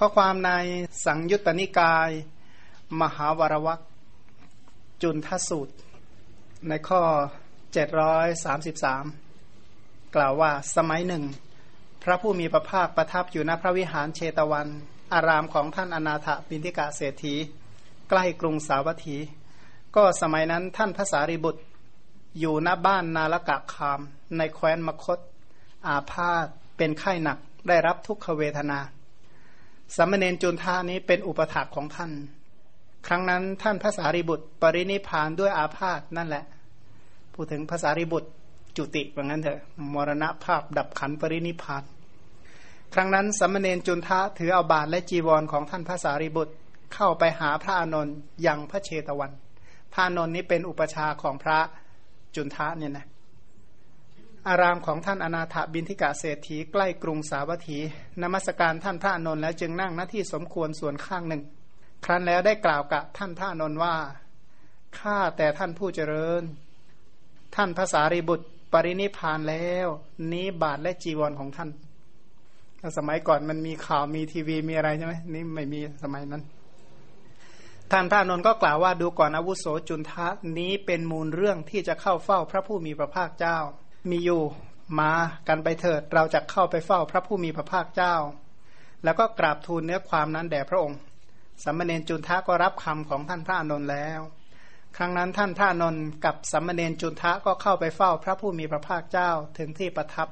[0.00, 0.52] ข้อความใน
[1.04, 2.10] สังยุตตนิกาย
[3.00, 3.80] มหาวรวัก
[5.02, 5.74] จุนทสูตร
[6.68, 7.02] ในข้อ
[7.98, 11.24] 733 กล่าวว่าสมัยหนึ่ง
[12.02, 14.68] พระผู้มีพระภาคประทับอยู่ณพระวิหารเชตวัน
[15.12, 17.34] อารามของท่านอนาถบินทิกาเศรษฐี
[18.08, 19.16] ใกล้กรุงสาวัตถี
[19.96, 21.62] ก็สมัยนั้นท่านพระสารีบุตร
[22.38, 24.00] อยู่ณบ้านนาลกะคาม
[24.36, 25.18] ในแคว้นมคต
[25.86, 28.80] อาพาธเป็นไข้หนักได้รับทุกขเวทนา
[29.96, 32.12] สัมมเนนจุนทานี้เป็นอุปถากของท่าน
[33.06, 36.44] ครั้งนั้นท่านพระสารีบุตร ปรินิพานด้วยอาพาธนั่นแหละ
[37.34, 38.28] พูดถึงภาษาริบุตร
[38.76, 39.60] จุติว่างั้นเถอะ
[39.94, 41.84] มรณะภาพดับขันปรินิพาน
[42.94, 46.54] ครั้งนั้นสัมมเนนจุนทะถือเอาบาทและจีวรของท่านพระสารีบุตร
[46.94, 49.32] เข้าไปหาพระอานนท์ยังพระเชตวัน
[49.92, 51.58] พระอานนท์นี้เป็นอุปชาของพระ
[52.34, 53.06] จุนทะเนี่ยนะ
[54.48, 57.78] อารามของท่านอนาถบินทิกาเศรษฐีใกล้กรุงสาวัตถี
[58.22, 61.42] นมัสการท่านพระนนท์แล้วจึงนั่งหน้าที่สมควรส่วนข้างหนึ่ง
[62.04, 63.96] ครั้นแล้วได้กล่าวกับท่านพระนนท์ว่า
[64.98, 66.42] ข้าแต่ท่านผู้เจริญ
[67.54, 69.88] ท่านภาษารีบุตรปรินิพานแล้ว
[70.32, 71.70] นี้บาทและจีวรของท่าน
[72.96, 76.42] สมัยก่อนมันมีข่าวมีทีวีมีอะไรใช่ไหมนี่ไม่มีสมัยนั้น
[77.92, 83.58] ท่านพระนนท์ก็กล่าวว่าดูก่อนอาวุโสจุนทะนี้เป็นมูลเรื่องที่จะเข้าเฝ้าพระผู้มีพระภาคเจ้า
[84.10, 84.42] มีอยู่
[84.98, 85.12] มา
[85.48, 88.14] กันไปเถิด เราจะเข้าไปเฝ้าพระผู้มีพระภาคเจ้า
[89.04, 90.98] แล้วก็กราบทูลเนื้อความนั้นแด่พระองค์
[91.64, 94.20] สัมมเนนจุนทะก็รับคำของท่านพระอนุนแล้ว
[94.96, 100.28] ครั้งนั้นท่านพระอนุนกับสัมมเนนจุนทะก็เข้าไปเฝ้าพระผู้มีพระภาคเจ้าถึงที่ประทับ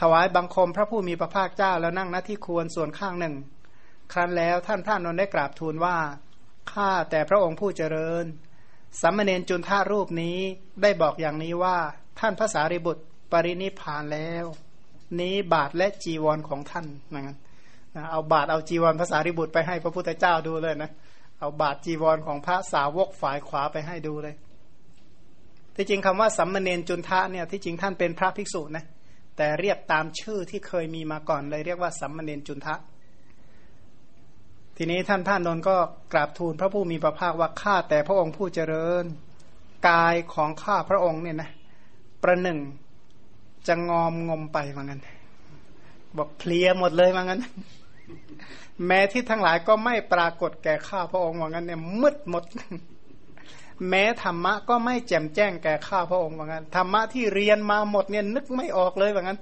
[0.00, 3.34] ถวายบังคมพระผู้มีพระภาคเจ้าแล้วนั่งหน้าที่ควรส่วนข้างหนึ่ง
[4.12, 5.96] ครั้นแล้วท่านพระอนุนได้กราบทูลว่า
[6.72, 8.24] ข้าแต่พระองค์ผู้เจริญ
[9.00, 10.38] สัมมเนนจุนทะรูปนี้
[10.82, 11.78] ได้บอกอย่างนี้ว่า
[12.18, 13.02] ท่านภาษาริบุตร
[13.32, 14.46] ปรินิพานแล้ว
[15.20, 17.36] นี้บาทและจีวรของท่านนะ
[18.10, 20.90] เอาบาทเอาจีวรภาษาริบุตรไปให้พระพุทธเจ้าดูเลยนะ
[21.38, 24.34] เอาบาทจีวรของพระสาวกฝ่ายขวาไปให้ดูเลย
[25.76, 28.84] ที่จริงคำว่าสัมมเนนจุนทะเนี่ยที่จริงท่านเป็นพระภิกษุนะ
[29.36, 32.74] แต่เรียกตามชื่อที่เคยมีมาก่อนเลยเรียกว่าสัมมเนนจุนทะ
[34.76, 35.76] ทีนี้ท่านพระนนท์ก็
[36.12, 39.04] กราบทูลพระผู้มีพระภาคว่าข้าแต่พระองค์ผู้เจริญ
[39.88, 41.50] กายของข้าพระองค์เนี่ยนะ
[42.24, 42.58] ประหนึ่ง
[43.66, 45.00] จะงอมงมไปเหมือนกัน
[46.16, 47.40] บอกเพลียหมดเลยเหมือนกัน
[48.86, 52.44] แม้ที่ทั้งหลายก็ไม่ปรากฏแก่ข้าพระองค์เหมือนกันเนี่ยมืดหมด
[53.88, 59.38] แม้ธรรมะก็ไม่แจ่มแจ้งแก่ข้าพระองค์เหมือนกันธรรมะที่เรียนมาหมดเนี่ยนึกไม่ออกเลยเหมือนกัน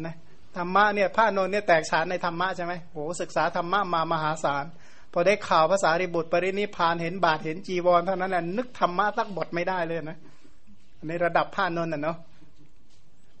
[0.00, 0.16] นะ
[0.56, 4.64] ธรรมะเนี่ยพระนนเนี่ยแตกฉานในธรรมะใช่ไหมโหศึกษาธรรมะมามหาศาล
[5.12, 10.18] พอได้ข่าวภาษาริบุตรปรินิพานเห็นบาทเห็นจีวรเท่านั้นแหละนึกธรรมะสักบทไม่ได้เลยนะ
[11.06, 12.18] ในระดับพระนนท์นะเนาะ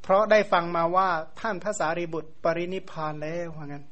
[0.02, 1.08] เพราะได้ฟังมาว่า
[1.40, 3.84] ท่านพระสารีบุตรปรินิพานแล้วว่างั้น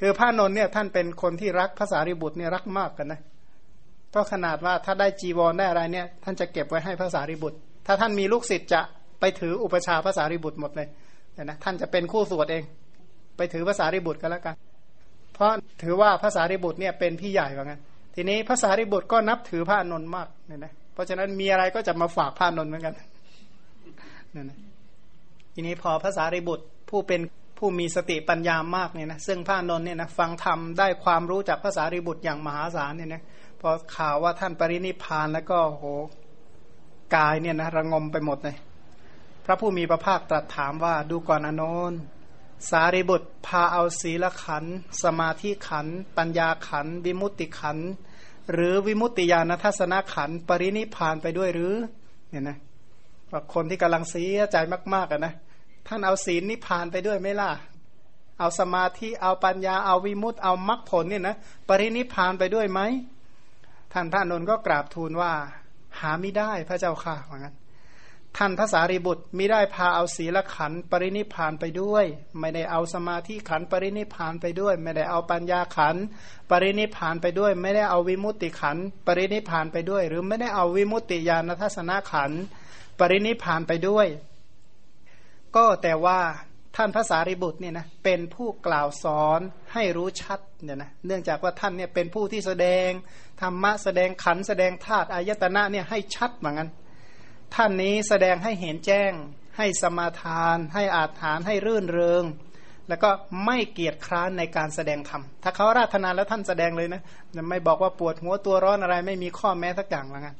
[0.00, 3.20] คือพระนนท์เนี่ยท่านเป็นคนที่รักพระสารีบุตรเนี่ยรักมากกันนะ
[4.10, 8.80] เพราะขนาดว่าถ้าได้จีวรได้อะไรเนี่ย ท่านจะเก็บไว้ให้พระสารีบุตร ถ้าท่านมีลูกศิษย์จะ
[9.20, 10.88] ไปถืออุปชาพระสารีบุตรหมดเลย
[11.42, 12.64] นะท่านจะเป็นคู่สวดเอง
[13.36, 14.54] ไปถือภาษาริบุตรกันแล้วกัน
[15.34, 15.50] เพราะ
[15.82, 17.80] ถือว่าภาษาริบุตรเนี่ยเป็นพี่ใหญ่ว่างั้น
[18.14, 22.94] ทีนี้ภาษาริบุตรก็นับถือพระนนท์มากเนี่ยนะเพราะฉะนั้นมีอะไรก็จะมาฝากพระนนท์เหมือนกัน
[24.34, 24.52] นั่น
[25.54, 27.20] ทีนี้พอภาษาริบุตรผู้เป็น
[27.58, 33.22] ผู้มีสติปัญญามากเนี่ยนะซึ่งพระนนท์เนี่ยนะฟังธรรมได้ความรู้จากภาษาริบุตรอย่างมหาศาลเนี่ยนะ
[33.60, 35.84] พอข่าวว่าท่านปรินิพานแล้วก็โห
[37.16, 38.56] กายเนี่ยนะระงมไปหมดเลย
[39.44, 41.92] พระผู้มีพระภาคตรัสถามว่าดูก่อนอนน
[42.70, 44.64] สารีบุตรพาเอาศีลขัน
[45.02, 45.86] สมาธิขัน
[46.16, 47.78] ปัญญาขัน วิมุตติขัน
[48.52, 51.74] หรือวิมุตติญาณทัศนขัน ปรินิพานไปด้วยหรือ
[52.30, 52.58] เนี่ยนะ
[53.34, 54.56] ว่าคนที่กำลังเสียใจ
[54.94, 55.34] มากๆอะนะ
[55.86, 57.50] ท่านเอาศีลนิพพานไปด้วยไหมล่ะ
[58.38, 61.36] เอาสมาธิเอาปัญญาเอาวิมุตต์เอามรรคผลเนี่ยนะ
[61.68, 62.80] ปรินิพานไปด้วยไหม
[63.92, 65.32] ท่านพระนนท์ก็กราบทูลว่า
[66.00, 67.56] หาไม่ได้พระเจ้าค่ะว่างั้น
[68.36, 72.04] ท่านพระสารีบุตรมิได้พาเอาศีลขันปรินิพานไปด้วย
[72.40, 75.96] ไม่ได้เอาสมาธิขันปรินิพานไปด้วย ไม่ได้เอาปัญญาขัน
[76.50, 78.76] ปรินิพานไปด้วย ไม่ได้เอาวิมุตติขัน
[79.06, 82.32] ปรินิพานไปด้วย หรือไม่ได้เอาวิมุตติญาณทัศนขัน
[82.98, 84.06] ปรินิพานไปด้วย
[85.56, 86.20] ก็แต่ว่า
[86.76, 89.40] ท่านพระสารีบุตรเนี่ยนะเป็นผู้กล่าวสอน
[89.72, 92.88] ให้รู้ชัดเนี่ยนะเนื่องจากว่าท่านเนี่ยเป็นผู้ที่แสดง
[93.40, 96.68] ธรรมะแสดงขันแสดงธาตุอายตนะเนี่ยให้ชัดเหมือนกัน
[97.54, 99.12] ท่านนี้แสดงให้เห็นแจ้ง
[99.56, 102.24] ให้สมาทาน ให้อาถานให้รื่นเริง
[102.88, 103.10] แล้วก็
[103.46, 107.02] ไม่เกียจคร้านในการแสดงธรรมถ้าเขาราธนาแล้วท่านแสดงเลยนะ
[107.50, 110.34] ไม่บอกว่าปวดหัวตัวร้อนอะไรไม่มีข้อแม้สักอย่างละกัน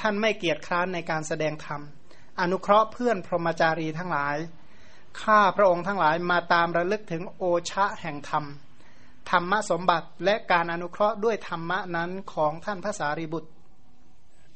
[0.00, 1.80] ท่านไม่เกียจคร้านในการแสดงธรรม
[2.40, 4.36] อนุเคราะห์เพื่อนพรหมจารีทั้งหลาย
[5.22, 8.44] ข้าพระองค์ทั้งหลายมาตามระลึกถึงโอชะแห่งธรรม
[9.30, 13.50] ธรรมสมบัติและการอนุเคราะห์ด้วยธรรมะนั้นของท่านพระสารีบุตร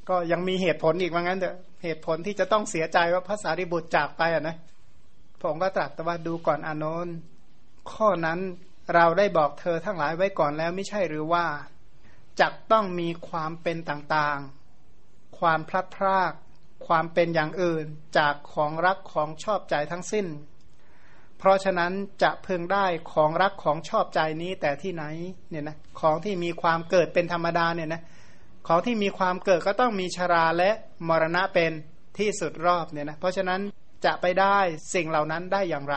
[0.08, 4.56] ก็ยังมีเหตุผลอีกว่างั้นเถอะ เหตุผลที่จะต้องเสียใจว่าพระสารีบุตรจากไปอะนะ
[5.38, 7.14] พระองค์ก็ตรัสว่าดูก่อนอนนท์
[7.92, 8.38] ข้อนั้น
[8.94, 11.44] เราได้บอกเธอทั้งหลายไว้ก่อนแล้วไม่ใช่หรือว่า
[12.40, 14.57] จักต้องมีความเป็นต่างๆ
[15.40, 16.32] ความพลัดพราก
[16.86, 17.84] ความเป็นอย่างอื่น
[18.18, 20.26] จากของรักของชอบใจทั้งสิ้น
[21.38, 21.92] เพราะฉะนั้น
[22.22, 25.04] จะพึงได้ของรักของชอบใจนี้แต่ที่ไหน
[25.50, 28.02] เนี่ยนะของที่มีความเกิดเป็นธรรมดาเนี่ยนะ
[28.66, 30.70] ของที่มีความเกิดก็ต้องมีชราและ
[31.08, 31.72] มรณะเป็น
[32.18, 33.60] ที่สุดรอบเนี่ยนะเพราะฉะนั้น
[34.04, 34.58] จะไปได้
[34.94, 35.96] สิ่งเหล่านั้นได้อย่างไร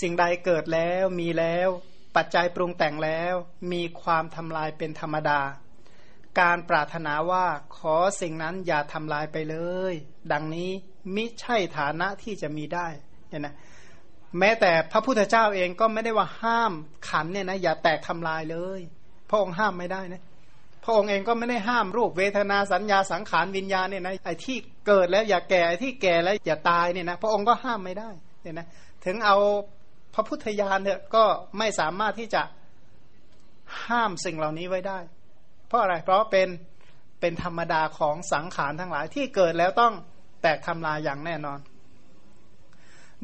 [0.00, 1.68] สิ่งใดเกิดแล้วมีแล้ว
[2.16, 3.34] ปัจจัยปรุงแต่งแล้ว
[3.72, 5.40] มีความทำลายเป็นธรรมดา
[6.40, 7.46] การปรารถนาว่า
[7.76, 9.56] ขอสิ่งนั้นอย่าทำลายไปเล
[9.92, 9.94] ย
[10.32, 10.70] ดังนี้
[11.14, 12.86] มิใช่ฐานะที่จะมีได้
[13.28, 13.54] เนี่ยนะ
[14.38, 16.72] แม้แต่พระพุทธเจ้าเองก็ไม่ได้ว่าห้าม
[17.08, 18.80] ขันเนี่ยนะอย่าแตกทำลายเลย
[19.30, 20.22] พระองค์ห้ามไม่ได้นะ
[20.84, 28.10] พระองค์เองก็ไม่ได้ห้ามรูปเวทนาสัญญาสังขารวิญญาณเนี่ยนะไอ้ที่เกิดแล้วอย่าแก่ไอ้ที่แก่แล้วอย่าตายเนี่ยนะพระองค์ก็ห้ามไม่ได้
[28.42, 28.66] เนี่ยนะ
[29.04, 29.36] ถึงเอา
[30.14, 31.24] พระพุทธญาณเนี่ยก็
[31.58, 32.42] ไม่สามารถที่จะ
[33.86, 34.98] ห้ามสิ่งเหล่านี้ไว้ได้
[35.74, 36.48] ราะอะไร เพราะเป็น
[37.20, 39.94] เป็นธรรมดาของสังขารทั้งหลายที่เกิดแล้วต้อง
[40.42, 41.58] แตกทำลายอย่างแน่นอน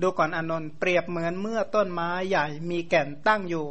[0.01, 3.67] ดูก่อนอนนท์เปรียบเหมือนเมื่อต้นไม้ใหญ่มีแก่นตั้งอยู่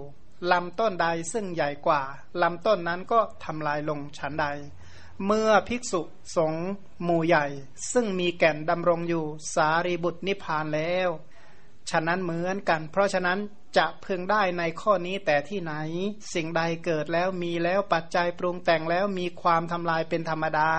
[0.51, 2.01] ลำต้นใดซึ่งใหญ่กว่า
[2.41, 4.45] ลำต้นนั้นก็ทำลายลงฉันใด
[5.25, 6.01] เมื่อภิกษุ
[6.35, 6.69] สงฆ์
[7.03, 7.45] หมู่ใหญ่
[7.93, 11.09] ซึ่งมีแก่นดำรงอยู่สารีบุตรนิพพานแล้ว
[11.89, 13.39] ฉะนั้นเหมือนกัน เพราะฉะนั้น
[13.77, 15.73] จะพึงได้ในข้อนี้แต่ที่ไหน
[16.33, 20.71] สิ่งใดเกิดแล้วมีแล้วปัจจัยปรุงแต่งแล้วมีความทำลายเป็นธรรมดา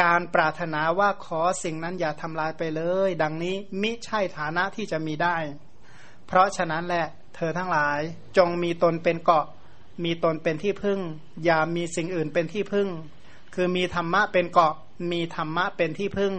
[0.00, 5.36] การปรารถนาว่าขอสิ่งนั้นอย่าทำลายไปเลย ดังนี้มิใช่ฐานะที่จะมีได้
[6.26, 8.00] เพราะฉะนั้นแหละ เธอทั้งหลาย
[8.36, 9.46] จงมีตนเป็นเกาะ
[10.04, 11.00] มีตนเป็นที่พึ่ง
[11.44, 12.88] อย่ามีสิ่งอื่นเป็นที่พึ่ง
[13.54, 14.74] คือมีธรรมะเป็นเกาะ
[15.12, 16.34] มีธรรมะเป็นที่พึ่ง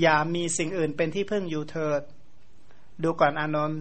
[0.00, 2.02] อย่ามีสิ่งอื่นเป็นที่พึ่งอยู่เถิด
[3.02, 3.80] ดูก่อนอนนท์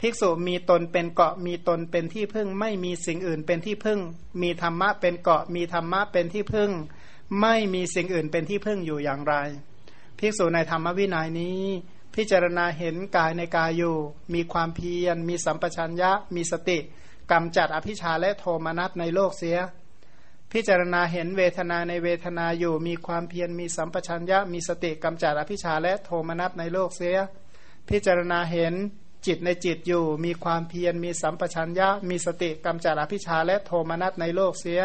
[0.00, 4.00] ภิกษุมีตนเป็นเกาะมีตนเป็นที่พึ่ง ไม่มีสิ่งอื่นเป็นที่พึ่ง
[4.42, 6.70] มีธรรมะเป็นเกาะมีธรรมะเป็นที่พึ่ง
[7.40, 9.34] ไม่มีสิ่งอื่นเป็นที่พึ่งอยู่อย่างไร
[10.18, 11.60] ภิกษุในธรรมวินัยนี้
[12.14, 13.96] พิจารณาเห็นกายในกายอยู่
[14.34, 16.78] มีความเพียร มีสัมปชัญญะ มีสติ
[17.32, 19.58] กำจัดอภิชาและโทมนัสในโลกเสีย
[20.52, 27.16] พิจารณาเห็นเวทนาในเวทนาอยู่ มีความเพียรมีสัมปชัญญะมีสติกำจัดอภิชาและโทมนัสในโลกเสีย
[27.88, 28.74] พิจารณาเห็น
[29.26, 34.82] จิตในจิตอยู่ มีความเพียรมีสัมปชัญญะ มีสติกำจัดอภิชาและโทมนัสในโลกเสีย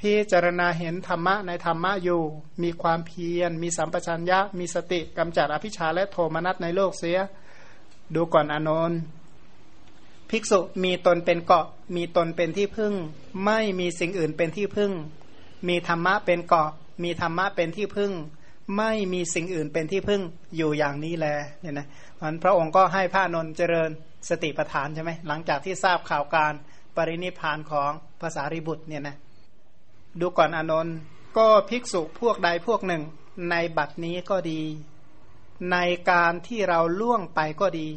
[0.00, 2.22] พิจารณาเห็นธรรมะในธรรมะอยู่
[2.62, 7.18] มีความเพียร มีสัมปชัญญะ มีสติกำจัดอภิชาและโทมนัสในโลกเสีย
[8.14, 8.98] ดูก่อนอนนท์
[10.30, 12.94] ภิกษุมีตนเป็นเกาะ มีตนเป็นที่พึ่ง
[13.44, 14.92] ไม่มีสิ่งอื่นเป็นที่พึ่ง
[15.68, 16.70] มีธรรมะเป็นเกาะ
[17.02, 18.12] มีธรรมะเป็นที่พึ่ง
[18.76, 20.22] ไม่มีสิ่งอื่นเป็นที่พึ่ง
[20.56, 21.26] อยู่อย่างนี้แล
[21.60, 21.86] เนี่ยนะ
[22.20, 23.90] มันพระองค์ก็ให้พระนนเจริญ
[24.28, 26.52] สติปัฏฐานใช่ไหมหลังจากที่ทราบข่าวการ
[26.96, 29.16] ปรินิพานของภาษาริบุตรเนี่ยนะ
[30.20, 30.96] ดูก่อนอนนท์
[31.36, 33.02] ก็ภิกษุพวกใดพวกหนึ่ง
[33.50, 34.60] ในบัดนี้ก็ดี
[35.72, 35.76] ใน
[36.10, 37.88] การที่เราล่วงไปก็ดี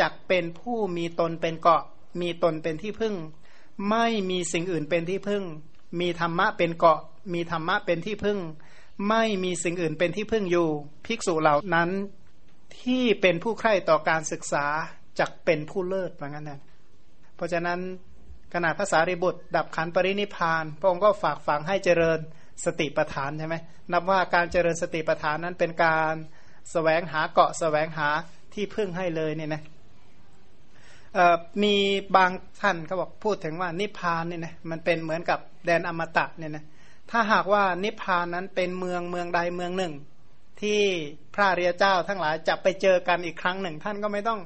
[0.00, 1.82] จักเป็นผู้มีตนเป็นเกาะ
[2.20, 3.14] มีตนเป็นที่พึ่ง
[3.90, 5.44] ไม่มีสิ่งอื่นเป็นที่พึ่ง
[6.00, 7.00] มีธรรมะเป็นเกาะ
[7.34, 8.38] มีธรรมะเป็นที่พึ่ง
[9.08, 10.68] ไม่มีสิ่งอื่นเป็นที่พึ่งอยู่
[11.06, 11.90] ภิกษุเหล่านั้น
[12.82, 14.66] ที่เป็นผู้ใคร่ต่อการศึกษา
[15.18, 16.60] จักเป็นผู้เลิศเหมือนกันนะ
[17.36, 17.78] เพราะฉะนั้น
[18.54, 22.18] ขณะภาษาริบุตร ดับขันปรินิพานพระองค์ก็ฝากฝังให้เจริญ
[22.64, 23.56] สติปัฏฐานใช่ไหม
[23.92, 26.16] นับว่าการเจริญสติปัฏฐานนั้นเป็นการส
[26.72, 28.08] แสวงหาเกาะสแสวงหา
[28.54, 29.62] ที่พึ่งให้เลยเนี่ยนะ
[31.62, 31.74] มี
[32.16, 32.30] บาง
[32.60, 36.64] ท่านเขาบอกพูดถึงว่านิพพานเนี่ยนะมันเป็นเหมือนกับแดนอมตะเนี่ยนะ
[37.10, 39.92] ถ้าหากว่านิพพานนั้นเป็นเมืองเมืองใดเมืองหนึ่ง
[40.60, 40.80] ที่
[41.34, 44.40] พระเรียเจ้าทั้งหลายจะไปเจอกันอีกครั้งหนึ่ง ท่านก็ไม่ต้อง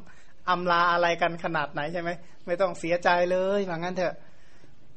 [0.50, 2.10] อำลาอะไรกันขนาดไหนใช่ไหม
[2.46, 4.14] ไม่ต้องเสียใจเลยว่างั้นเถอะ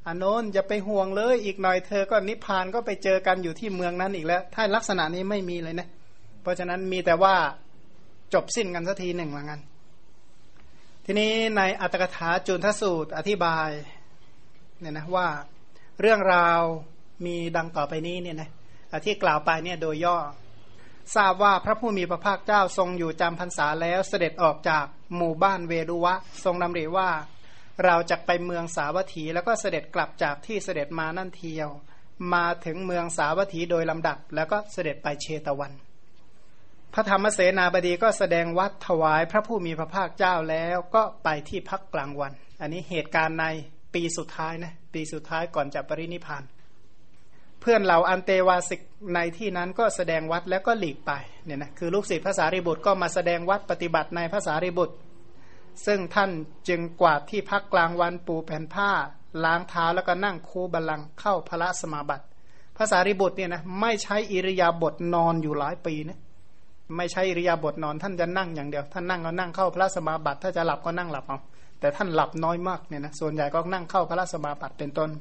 [0.08, 5.88] อานนท์จะไปห่วงเลยอีกหน่อยเธอก็นิพพานก็ไปเจอกันอยู่ที่เมืองนั้นอีกแล้ว ถ้าลักษณะนี้ไม่มีเลยนะ
[6.42, 7.36] เพราะฉะนั้นมีแต่ว่า
[8.34, 9.62] จบสิ้นกันสักทีหนึ่งว่างั้น
[11.06, 13.70] ทีนี้ในอัตถกถาจุนทสูตรอธิบาย
[14.80, 15.28] เนี่ยนะว่า
[16.02, 16.62] เรื่องราว
[17.26, 18.50] มีดังต่อไปนี้เนี่ยนะ
[19.06, 20.18] ที่กล่าวไปเนี่ยโดยย่อ
[21.16, 24.86] ทราบว่าพระผู้มีพระภาคเจ้าทรงอยู่จำพรรษาแล้วเสด็จออกจาก
[25.18, 27.10] หมู่บ้านเวรุวะ ทรงดำริว่า
[27.86, 31.70] เราจะไปเมืองสาวัตถีแล้วก็เสด็จกลับจากที่เสด็จมานั่นเทียว
[32.34, 35.72] มาถึงเมืองสาวัตถีโดยลำดับ แล้วก็เสด็จไปเชตวัน
[36.94, 43.46] พระธรรมเสนาบดีก็แสดงวัดถวายพระผู้มีพระภาคเจ้าแล้วก็ไปที่พักกลางวัน อันนี้เหตุการณ์ใน
[43.94, 46.44] ปีสุดท้ายนะปีสุดท้ายก่อนจะปรินิพาน
[47.68, 48.82] พื่อนเหล่าอันเตวาสิก
[49.16, 51.12] ในที่นั้นก็แสดงวัดแล้วก็หลีกไป
[51.46, 54.96] เนี่ยนะคือลูกศิษย์ภาษาริบุตรก็มาแสดงวัดปฏิบัติในภาษาริบุตร
[55.86, 56.32] ซึ่งท่าน
[56.68, 58.92] จึงกวาดที่พักกลางวันปูแผ่นผ้า
[59.44, 62.26] ล้างเท้าแล้วก็นั่งคูบัลลังเข้าพระสมาบัติ
[62.78, 66.20] ภาษาริบุตรเนี่ยนะไม่ใช้อิริยาบถนอนอยู่หลายปีนะ
[66.98, 71.40] ไม่ใช่อิริยาบถนอน ท่านจะนั่งอย่างเดียว ท่านนั่งก็นั่งเข้าพระสมาบัติ ถ้าจะหลับก็นั่งหลับเอา
[71.80, 75.12] แต่ท่านหลับน้อยมากเนี่ยนะส่วนใหญ่ก็นั่งเข้าพระสมาบัติเป็นต้น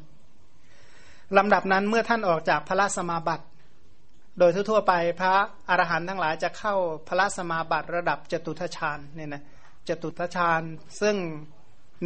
[1.36, 3.44] ลำดับนั้นเมื่อท่านออกจากพระสมาบัติ
[4.38, 5.34] โดยทั่วไปพระ
[5.68, 6.74] อรหันต์ทั้งหลายจะเข้า
[7.08, 9.42] พระสมาบัติระดับจตุทชาญเนี่ยนะ
[9.88, 10.62] จตุทชาญ
[11.00, 11.16] ซึ่ง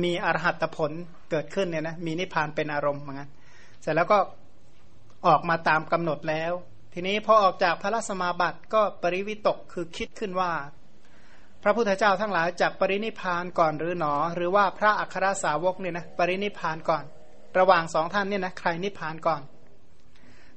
[0.03, 0.93] มีอรหัตผล
[1.31, 3.31] เกิดขึ้นเนี่ยนะมีนิพพานเป็นอารมณ์เหมือนกัน
[3.83, 4.19] เสร็จแล้วก็
[5.27, 6.53] ออกมาตามกำหนดแล้ว
[6.95, 10.53] ทีนี้พอออกจากพระสมาบัติก็ปริวิตกคือคิดขึ้นว่า
[11.63, 17.05] พระพุทธเจ้าทั้งหลายจากปรินิพานก่อนหรือหนอ หรือว่าพระอัครสาวกเนี่ยนะปรินิพานก่อน
[17.59, 19.43] ระหว่างสองท่านเนี่ยนะใครนิพพานก่อน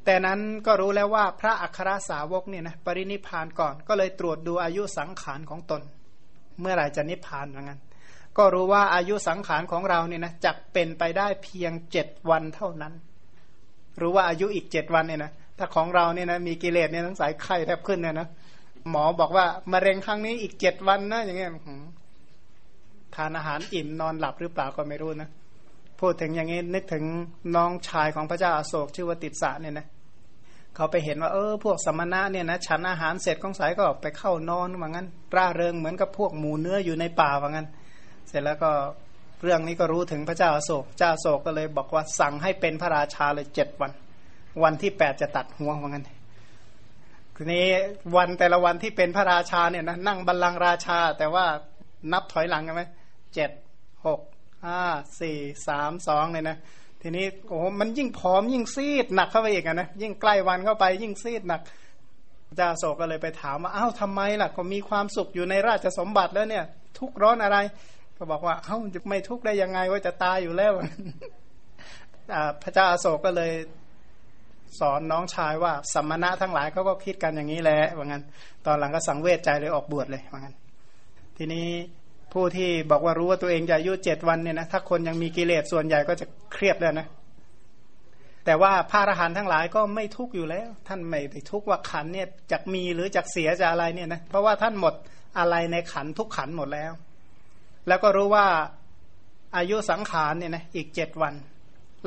[0.06, 5.82] แต่นั้นก็รู้แล้วว่าพระอัครสาวกเนี่ยนะปรินิพานก่อน ก็เลยตรวจดูอายุสังขารของตน
[6.60, 7.80] เมื่อไหร่จะนิพพานเหมือนกัน
[8.38, 12.94] ก็รู้ว่าอายุสังขารของเราเนี่ยนะจะเป็นไปได้เพียงเจ็ดวันเท่านั้น
[14.02, 18.28] รู้ว่าอายุอีกเจ็ดวันเนี่ยนะถ้าของเราเนี่ยนะมีกิเลสเนี่ยทั้งสายไข้แทบขึ้นเนี่ยนะ
[18.90, 21.52] หมอบอกว่ามะเร็งครั้งนี้อีกเจ็ดวันนะอย่างเงี้ย
[23.16, 25.30] ทานอาหารอิ่มนอนหลับหรือเปล่าก็ไม่รู้นะ
[26.00, 27.04] พูดถึงอย่างนี้นึกถึง
[27.56, 29.88] น้องชายของพระเจ้าอาโศกชื่อว่าติดสะเนี่ยนะ
[30.76, 37.68] เขาไปเห็นว่าเออพวกสมณะเนี่ยนะฉันอาหารเสร็จของสายก็ไปเข้านอนว่างั้น ร่าเริงเหมือนกับพวกหมูเนื้ออยู่ในป่าว่างั้น
[38.28, 38.72] เสร็จแล้วก็
[39.44, 43.92] เรื่องนี้ก็รู้ถึงพระเจ้าอาโศกเจ้าอาโศกก็เลยบอกว่าสั่งให้เป็นพระราชาเลยเจ็ดวัน
[44.64, 46.06] วันที่แปดจะตัดหัวว่างั้น
[47.36, 47.66] ทีนี้
[48.16, 51.46] วันแต่ละวันที่เป็นพระราชาเนี่ยนะนั่งบัลลังก์ราชา แต่ว่า
[52.14, 52.84] นับถอยหลังกันไหม
[53.34, 53.52] เจ็ด
[54.06, 54.20] หก
[54.66, 54.82] ห้า
[55.20, 56.58] สี่สามสองเลยนะ
[57.02, 61.62] ทีนี้โอ้มันยิ่งผอมยิ่งซีดหนักเข้าไปอีกนะยิ่งใกล้วันเข้าไปยิ่งซีดหนัก
[62.58, 66.66] เจ้าโศกก็เลยไปถามว่าอ้าวทำไมล่ะ ก็มีความสุขอยู่ในราชสมบัติแล้วเนี่ย
[67.00, 67.58] ทุกร้อนอะไร
[68.18, 70.74] ก็บอกว่าเอ้าจะไม่ทุกข์ได้ยังไงว่าจะตายอยู่แล้ว
[72.64, 73.52] พระเจ้าอาโศกก็เลย
[74.80, 78.24] สอนน้องชายว่าสัมมณะทั้งหลายเขาก็คิดกันอย่างนี้แหละว่างั้น
[78.66, 80.56] ตอนหลังก็สังเวชใจเลยออกบวชเลยว่างั้น
[81.38, 81.68] ทีนี้
[82.34, 87.08] ผู้ที่บอกว่ารู้ว่าตัวเองจะอายุเจ็ดวันเนี่ยนะถ้าคนยังมีกิเลสส่วนใหญ่ก็จะเครียดแล้วนะ
[88.46, 94.94] แต่ว่าพระอรหันต์ทั้งหลายก็ไม่ทุกข์อยู่แล้ว ท่านไม่ได้ทุกข์ว่าขันเนี่ยจะมีหรือจะเสียจะอะไรเนี่ยนะเพราะว่าท่านหมด
[95.40, 96.92] อะไรในขันทุกขันหมดแล้ว
[97.88, 98.46] แล้วก็รู้ว่า
[99.58, 101.34] อายุสังขารเนี่ยนะอีกเจ็ดวัน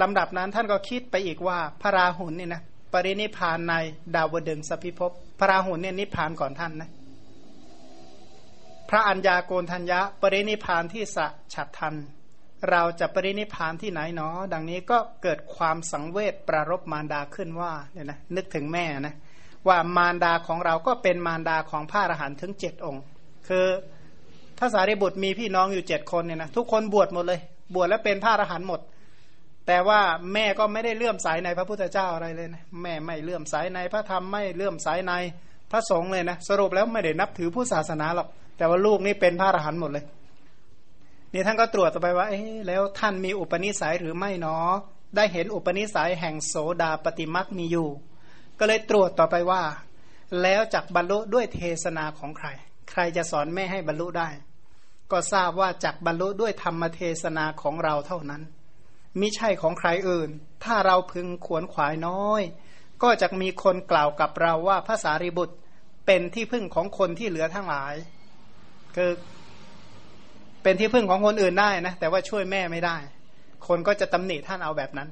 [0.02, 3.74] ลำดับนั้นท่านก็คิดไปอีกว่าพระราหุลเนี่ยนะปรินิพานใน
[4.14, 6.90] ดาวดึงสพิภพพระราหุลเนี่ยนิพานก่อนท่านนะ
[8.90, 11.94] พระัญญาโกนทัญญะ ปรินิพานที่สะฉัดทัน
[12.70, 19.14] เราจะปรินิพานที่ไหนเนาะดังนี้ก็เกิดความสังเวชประรบมารดาขึ้นว่าเนี่ยนะนึกถึงแม่นะ
[19.68, 23.02] ว่ามารดาของเราก็เป็นมารดาของพระอรหันต์ถึงเจ็ดองค์
[23.48, 23.66] คือ
[24.58, 27.40] พระสารีบุตรมีพี่น้องอยู่เจ็ดคนเนี่ยนะทุกคนบวชหมดเลย
[27.74, 28.80] บวชแล้วเป็นพระอรหันต์หมด
[29.66, 30.00] แต่ว่า
[30.32, 35.12] แม่ก็ไม่ได้เลื่อมสายในพระพุทธเจ้าอะไรเลยนะแม่ไม่เลื่อมสายในพระธรรมไม่เลื่อมสายใน
[35.70, 40.04] พระสงฆ์เลยนะสรุปแล้วไม่ได้นับถือผู้ศาสนาหรอก แต่ว่าลูกนี่เป็นพระอรหันต์หมดเลย
[41.32, 44.70] นี่ท่านก็ตรวจต่อไปว่าเอ๊แล้วท่านมีอุปนิสัยหรือไม่เนาะ
[45.16, 47.88] ได้เห็นอุปนิสัยแห่งโสดาปฏิมักมีอยู่
[48.58, 49.62] ก็เลยตรวจต่อไปว่า
[50.42, 52.48] แล้วจักบรรลุด้วยเทศนาของใคร
[52.90, 54.28] ใครจะสอนแม่ให้บรรลุได้
[55.10, 58.42] ก็ทราบว่าจักบรรลุด้วยธรรมเทศนาของเราเท่านั้น
[59.20, 60.30] มิใช่ของใครอื่น
[60.64, 62.42] ถ้าเราพึงขวนขวายน้อย
[63.02, 65.56] ก็จะมีคนกล่าวกับเราว่าภาษาริบุตร
[66.06, 67.94] เป็นที่พึ่งของคนที่เหลือทั้งหลาย
[68.96, 69.10] คือ
[70.62, 72.96] เป็นที่พึ่งของคนอื่นได้นะแต่ว่าช่วยแม่ไม่ได้
[73.66, 75.08] คนก็จะตำหนิท่านเอาแบบนั้น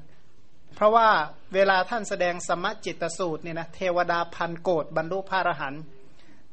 [0.75, 1.09] เพราะว่า
[1.55, 5.83] เวลาท่านแสดงสมจิตสูตรเนี่ยนะเทวดาพันโกดบรรลุพระอรหันต์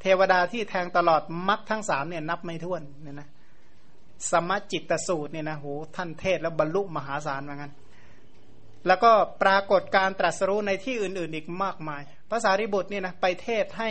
[0.02, 3.30] เทวดาที่แทงตลอดมรรคทั้งสามเนี่ยนับไม่ถ้วนเนี่ยนะ
[4.32, 7.72] สมจิตสูตรเนี่ยนะโหท่านเทศแล้วบรรลุมหาศาลเหมือนกัน
[8.88, 9.12] แล้วก็
[9.44, 13.90] ปรากฏการตรัสรู้ในที่อื่น ๆ อีกมากมาย ภาษาริบุตรเนี่ยนะไปเทศให้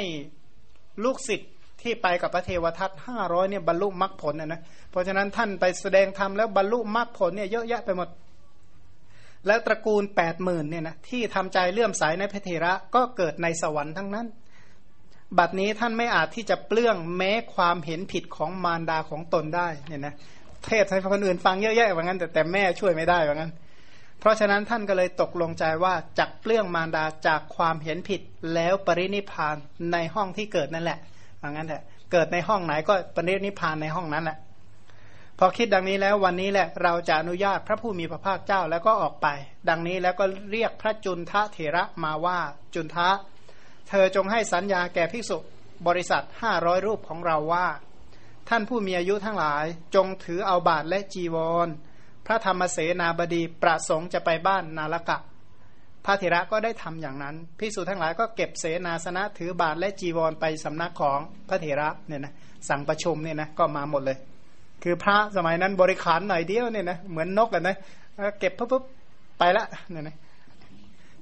[1.04, 1.50] ลูกศิษย์
[1.82, 4.60] ที่ไปกับพระเทวทัตห้าร้อยเนี่ยบรรลุมรรคผลนะนะ
[4.90, 8.08] เพราะฉะนั้นท่านไปแสดงธรรมแล้วบรรลุมรรคผลเนี่ยเยอะแยะไปหมด
[9.46, 14.26] แล้วตระกูลแปดหมื่นเนี่ยนะที่ทำใจเลื่อมใสในพระเทระก็เกิดในสวรรค์ทั้งนั้น
[15.38, 20.14] บัดนี้ท่านไม่อาจที่จะเปลื้องแม้ความเห็นผิดของมารดาของตนได้เนี่ยนะ
[20.66, 23.52] เทศให้คนอื่นฟังเยอะแยะว่างั้นแต่แต่แม่ช่วยไม่ได้ว่างั้น
[24.20, 28.20] เพราะฉะนั้นท่านก็เลยตกลงใจว่าจักเปลื้องมารดาจากความเห็นผิด
[28.54, 29.56] แล้วปรินิพาน
[29.92, 30.99] ในห้องที่เกิดนั่นแหละ
[31.40, 31.82] ว่างั้นแหละ
[32.12, 34.38] เกิดในห้องไหนก็ปรินิพานในห้องนั้นแหละ
[35.38, 39.26] พอคิดดังนี้แล้ววันนี้แหละเราจะอนุญาตพระผู้มีพระภาคเจ้าแล้วก็ออกไป
[39.68, 42.38] ดังนี้แล้วก็เรียกพระจุนทะเถระมาว่า
[42.75, 43.09] จุนทะ
[43.88, 45.38] เธอจงให้สัญญาแก่ภิกษุ
[45.87, 47.66] บริษัทห้าร้อยรูปของเราว่า
[48.49, 51.68] ท่านผู้มีอายุทั้งหลายจงถือเอาบาทและจีวร
[52.26, 55.18] พระธรรมเสนาบดีประสงค์จะไปบ้านนาลกะ
[56.04, 62.33] พระเถระก็ได้ทำอย่างนั้นภิกษุทั้งหลายก็เก็บเสนาสนะถือบาทและจีวรไปสำนักของพระเถระเนี่ยนะ
[62.69, 64.19] สั่งประชุมเนี่ยนะก็มาหมดเลย
[64.83, 67.76] คือพระสมัยนั้นบริขารหน่อยเดียวเนี่ยนะเหมือนนกกันนะ
[68.40, 68.83] เก็บปุ๊บปุ๊บ
[69.38, 70.16] ไปละเนี่ยนะ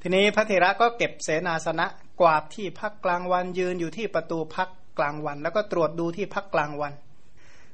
[0.02, 1.86] ทีนี้พระเถระก็เก็บเสนาสนะ
[2.20, 4.68] กวาดที่พักกลางวันยืนอยู่ที่ประตูพัก
[4.98, 6.92] กลางวัน แล้วก็ตรวจดูที่พักกลางวัน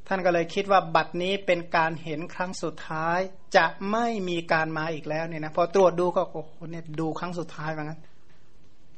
[0.08, 3.18] ท่านก็เลยคิดว่าบัตรนี้เป็นการเห็นครั้งสุดท้าย
[3.56, 8.00] จะไม่มีการมาอีกแล้วเนี่ยนะพอตรวจดูก็โอ้โหเนี่ยดูครั้งสุดท้ายเหมือนกัน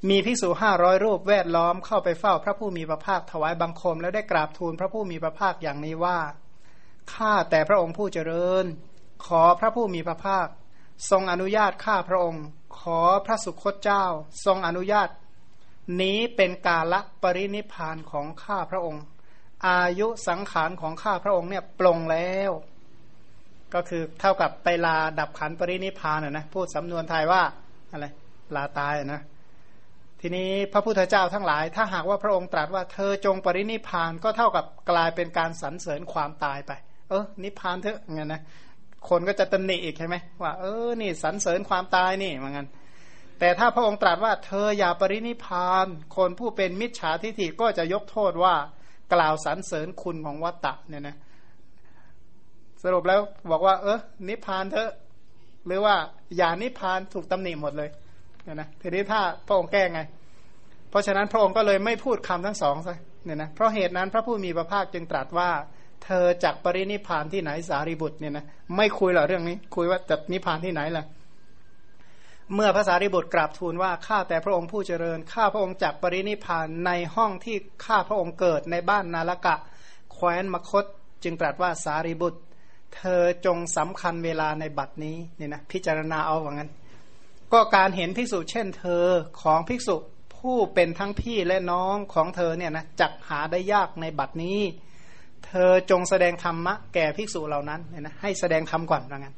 [0.09, 6.19] มีภิกษุห้าร้อยรูปแวดล้อมเข้าไปเฝ้าพระผู้มีพระภาคถวายบังคม แล้วได้กราบทูลพระผู้มีพระภาคอย่างนี้ว่า
[7.15, 8.65] ข้าแต่พระองค์ผู้เจริญ
[9.27, 10.47] ขอพระผู้มีพระภาค
[11.11, 12.45] ทรงอนุญาตข้าพระองค์
[12.79, 14.05] ขอพระสุคตเจ้า
[14.45, 15.09] ทรงอนุญาต
[16.01, 19.03] นี้เป็นกาละปรินิพานของข้าพระองค์
[19.65, 22.51] อายุสังขารของข้าพระองค์เนี่ยปลงแล้ว
[23.75, 27.43] ก็คือเท่ากับไปลาดับขันปรินิพานนะพูดสำนวนไทยว่า
[27.91, 28.07] อะไร
[28.57, 29.23] ลาตายนะ
[30.21, 36.73] ทีนี้พระพุทธเจ้าทั้งหลาย ถ้าหากว่าพระองค์ตรัสว่าเธอจงปรินิพานก็เท่ากับกลายเป็นการสรรเสริญความตายไป
[37.09, 38.43] เออนิพานเถอะเงี้ยนะ
[39.09, 42.67] คนก็จะตำหนิอีกใช่ไหมว่าเออนี่สรรเสริญความตายนี่เหมือนกัน
[43.39, 48.55] แต่ถ้าพระองค์ตรัสว่าเธออย่าปรินิพาน คนผู้เป็นมิจฉาทิฏฐิก็จะยกโทษว่า
[49.15, 51.17] กล่าวสรรเสริญคุณของวัตตะเนี่ยนะ
[52.83, 54.91] สรุปแล้วบอกว่า เออนิพพานเถอะ
[55.67, 55.95] หรือว่า
[56.37, 57.91] อย่านิพพานถูกตำหนิหมดเลย
[58.45, 60.01] เนี่ยนะทีนี้ถ้าพระองค์แก้ไง
[60.91, 65.51] เพราะฉะนั้นพระองค์ก็เลยไม่พูดคำทั้งสองซะเนี่ยนะเพราะเหตุนั้นพระผู้มีพระภาคจึงตรัสว่า
[66.05, 68.45] เธอจากปรินิพานที่ไหนสารีบุตรเนี่ยนะ
[68.77, 71.05] ไม่คุยหรอเรื่องนี้ คุยว่าจะนิพานที่ไหนล่ะ
[72.55, 79.57] เมื่อพระสารีบุตรกราบทูลว่าข้าแต่พระองค์ผู้เจริญข้าพระองค์จากปรินิพานในห้องที่ข้าพระองค์เกิดในบ้านนาลกะ
[80.13, 80.85] แคว้นมคต
[81.25, 82.41] จึงตรัสว่าสารีบุตร
[82.97, 86.71] เธอจงสำคัญเวลาในบัดนี้เนี่ยนะพิจารณาเอาว่างั้น
[87.53, 89.05] ก็การเห็นภิกษุเช่นเธอ
[89.43, 89.97] ของภิกษุ
[90.37, 94.59] ผู้เป็นทั้งพี่และน้องของเธอเนี่ยนะจักหาได้ยากในบัดนี้
[95.47, 99.37] เธอจงแสดงธรรมะแก่ภิกษุเหล่านั้นเนี่ยนะให้แสดงธรรมก่อนว่างั้น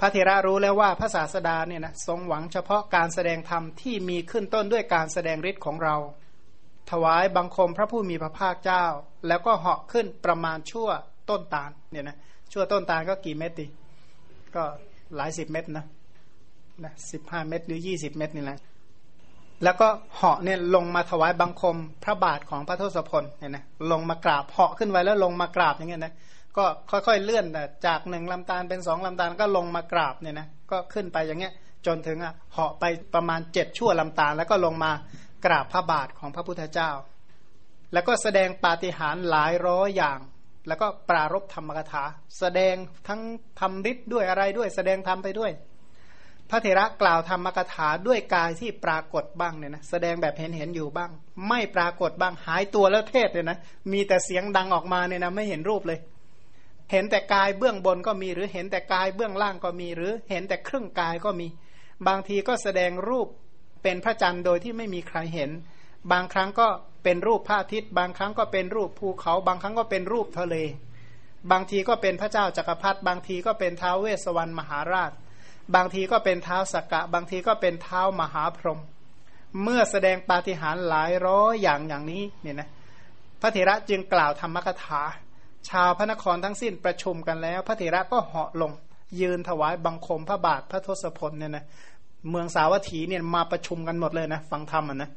[0.00, 5.96] พระเถระรู้แล้วว่าพระศาสดาเนี่ยนะทรงหวังเฉพาะการแสดงธรรมที่มีขึ้นต้นด้วยการแสดงฤทธิ์ของเรา
[6.90, 8.84] ถวายบังคมพระผู้มีพระภาคเจ้า
[9.28, 10.88] แล้วก็เหาะขึ้นประมาณชั่ว
[11.30, 12.16] ต้นตาลเนี่ยนะ
[12.52, 13.66] ชั่วต้นตาลก็กี่เม็ดดี
[14.54, 14.62] ก็
[15.16, 15.86] หลายสิบเม็ดนะ
[16.84, 18.58] นะสิบห้าเม็ดหรือยี่สิบเม็ดนี่แหละ
[19.64, 26.12] แล้วก็เหาะเนี่ยลงมาถวายบังคมพระบาทของพระทศพลเนี่ยนะลงมากราบเหาะขึ้นไว้แล้วลงมากราบอย่างเงี้ยนะ
[26.56, 27.46] ก็ค่อยๆเลื่อน
[27.86, 31.52] จากหนึ่งลำตาลเป็นสองลำตาลก็ลงมากราบเนี่ยนะก็ขึ้นไปอย่างเงี้ย
[31.86, 32.84] จนถึงอะเหาะไป
[33.14, 34.92] ประมาณเจ็ดชั่วลำตาล แล้วก็ลงมา
[35.44, 36.90] กราบพระบาทของพระพุทธเจ้า
[37.92, 40.18] แล้วก็แสดงปาฏิหาริย์หลายร้อยอย่าง
[40.68, 42.04] แล้วก็ปรารบธรรมกถา
[42.38, 42.74] แสดง
[43.08, 43.20] ทั้ง
[43.60, 45.52] ทำฤทธิ์ด้วยอะไรด้วย แสดงธรรมไปด้วย
[46.50, 51.10] พระเถระกล่าวธรรมกถาด้วยกายที่ปรากฏบ้างเนี่ยนะแสดงแบบเห็นเห็นอยู่บ้าง
[51.48, 53.58] ไม่ปรากฏบ้างหายตัวแล้วเทศเลยนะ
[53.92, 55.98] มีแต่เสียงดังออกมาเนี่ยนะไม่เห็นรูปเลย
[56.90, 61.46] เห็นแต่กายเบื้องบนก็มี หรือเห็นแต่กายเบื้องล่างก็มี หรือเห็นแต่ครึ่งกายก็มี
[62.06, 63.28] บางทีก็แสดงรูป
[63.82, 65.50] เป็นพระจันทร์โดยที่ไม่มีใครเห็น
[66.12, 66.68] บางครั้งก็
[67.04, 70.56] เป็นรูปพระอาทิตย์ บางครั้งก็เป็นรูปภูเขา บางครั้งก็เป็นรูปทะเล
[71.50, 75.12] บางทีก็เป็นพระเจ้าจักรพรรดิบางทีก็เป็นท้าวเวสสวรรณมหาราช
[75.74, 78.80] บางทีก็เป็นเท้าสกกะ บางทีก็เป็นเท้ามหาพรหม
[79.62, 82.68] เมื่อแสดงปาฏิหาริย์หลายร้อยอย่างอย่างนี้เนี่ยนะ
[83.40, 85.02] พระเถระจึงกล่าวธรรมกถา
[85.68, 88.72] ชาวพระนครทั้งสิ้นประชุมกันแล้ว พระเถระก็เหาะลง
[89.20, 91.64] ยืนถวายบังคมพระบาทพระทศพลเนี่ยนะ
[92.30, 95.10] เมืองสาวัตถีเนี่ยมาประชุมกันหมดเลยนะฟังธรรมอะนะ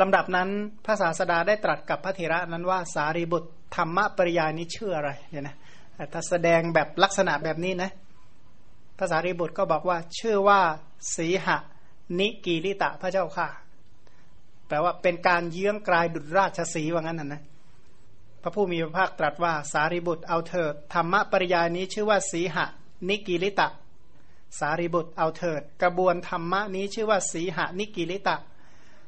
[0.00, 0.48] ลำดับนั้น
[0.84, 5.56] พระศาสดาได้ตรัสกับพระเถระนั้นว่าสารีบุตรธรรมปริยานี้ชื่ออะไรเนี่ยนะ
[6.12, 7.90] ถ้าแสดงแบบลักษณะแบบนี้นะ
[8.98, 10.60] ภาษารีบุตรก็บอกว่า ชื่อว่า
[11.16, 11.56] สีหะ
[12.18, 13.48] นิกีริตะพระเจ้าค่ะ
[14.68, 17.42] แปลว่าเป็นการเยื้องกลายดุจราชสีว่างั้นนะนะ
[18.48, 22.66] ระผู้มีพระภาคตรัสว่าสารีบุตรเอาเถิดธรรมปริยานี้ชื่อว่าสีหะ
[23.08, 23.68] นิกิริตะ
[24.58, 28.36] สารีบุตรเอาเถิด กระบวนธรรมะนี้ชื่อว่าสีหะนิกิริตะ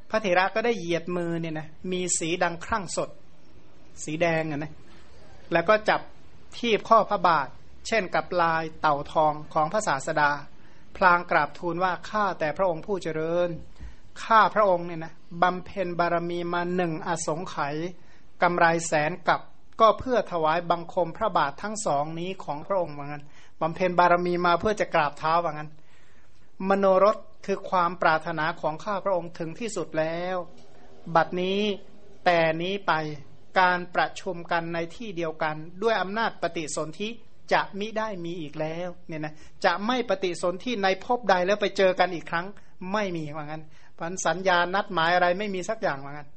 [0.09, 3.09] พระเถระก็ได้เหยียดมือเนี่ยนะมีสีดังครั่งสด
[4.03, 4.71] สีแดงอะนะ
[5.51, 6.01] แล้วก็จับ
[6.57, 7.47] ที่ข้อพระบาท
[7.87, 10.31] เช่นกับลายเต่าทองของพระศาสดา
[10.97, 13.49] พลางกราบทูลว่าข้าแต่พระองค์ผู้เจริญ
[14.23, 17.75] ข้าพระองค์เนี่ยนะบำเพ็ญบารมีมาหนึ่งอสงไขย
[18.43, 19.41] กำไรแสนกับ
[19.81, 23.23] ก็เพื่อถวายบังคมพระบาททั้งสองนี้ของพระองค์ว่างั้น
[23.61, 25.69] บำเพ็ญบารมีมาเพื่อจะกราบเท้าว่างั้น
[26.69, 30.35] มโนรสคือความปรารถนาของข้าพระองค์ถึงที่สุดแล้ว
[31.15, 31.61] บัดนี้
[32.25, 32.93] แต่นี้ไป
[33.59, 37.09] การประชุมกันในที่เดียวกันด้วยอำนาจปฏิสนธิ
[37.53, 39.33] จะมิได้มีอีกแล้วเนี่ยนะ
[39.65, 42.45] จะไม่ปฏิสนธิในภพใดแล้วไปเจอกันอีกครั้ง
[42.93, 43.63] ไม่มีว่างั้น
[43.97, 46.29] พันสัญญานัดหมายอะไรไม่มีสักอย่างว่างั้น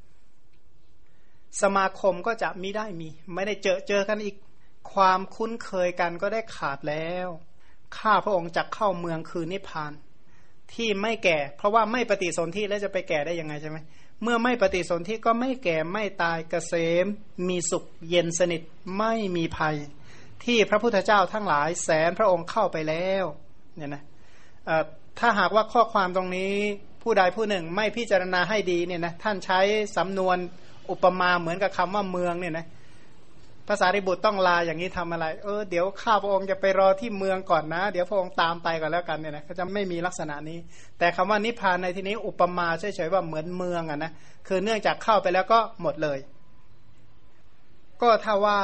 [1.63, 4.37] สมาคมก็จะมิได้มี ไม่ได้เจอเจอกันอีก
[4.93, 7.29] ความคุ้นเคยกันก็ได้ขาดแล้ว
[7.99, 9.93] ข้าพระองค์จะเข้าเมืองคือนิพพาน
[10.73, 13.79] ที่ไม่แก่ เพราะว่าไม่ปฏิสนธิแล้วจะไปแก่ได้ยังไงใช่ไหม
[14.23, 17.07] เมื่อไม่ปฏิสนธิก็ไม่แก่ไม่ตายเกษม
[17.49, 18.63] มีสุขเย็นสนิท
[18.99, 19.77] ไม่มีภัย
[20.45, 23.25] ที่พระพุทธเจ้าทั้งหลายแสนพระองค์เข้าไปแล้ว
[23.77, 24.03] เนี่ยนะ
[25.19, 26.55] ถ้าหากว่าข้อความตรงนี้
[27.03, 29.61] ผู้ใดผู้หนึ่งไม่พิจารณาให้ดีเนี่ยนะท่านใช้
[29.97, 30.37] สำนวน
[30.91, 32.67] อุปมาเหมือนกับคำว่าเมืองเนี่ยนะ
[33.69, 40.59] ภาษาริบุตรต้องลาอย่างนี้ทำอะไร เออเดี๋ยวข้าพระองค์จะไปรอที่เมืองก่อนนะ เดี๋ยวพระองค์ตามไปก่อนแล้วกันเนี่ยนะเขาจะไม่มีลักษณะนี้
[40.99, 44.13] แต่คำว่านิพพานในที่นี้อุปมาเฉยๆว่าเหมือนเมืองอะนะ
[44.49, 46.19] คือเนื่องจากเข้าไปแล้วก็หมดเลย
[48.03, 48.61] ก็ถ้าว่า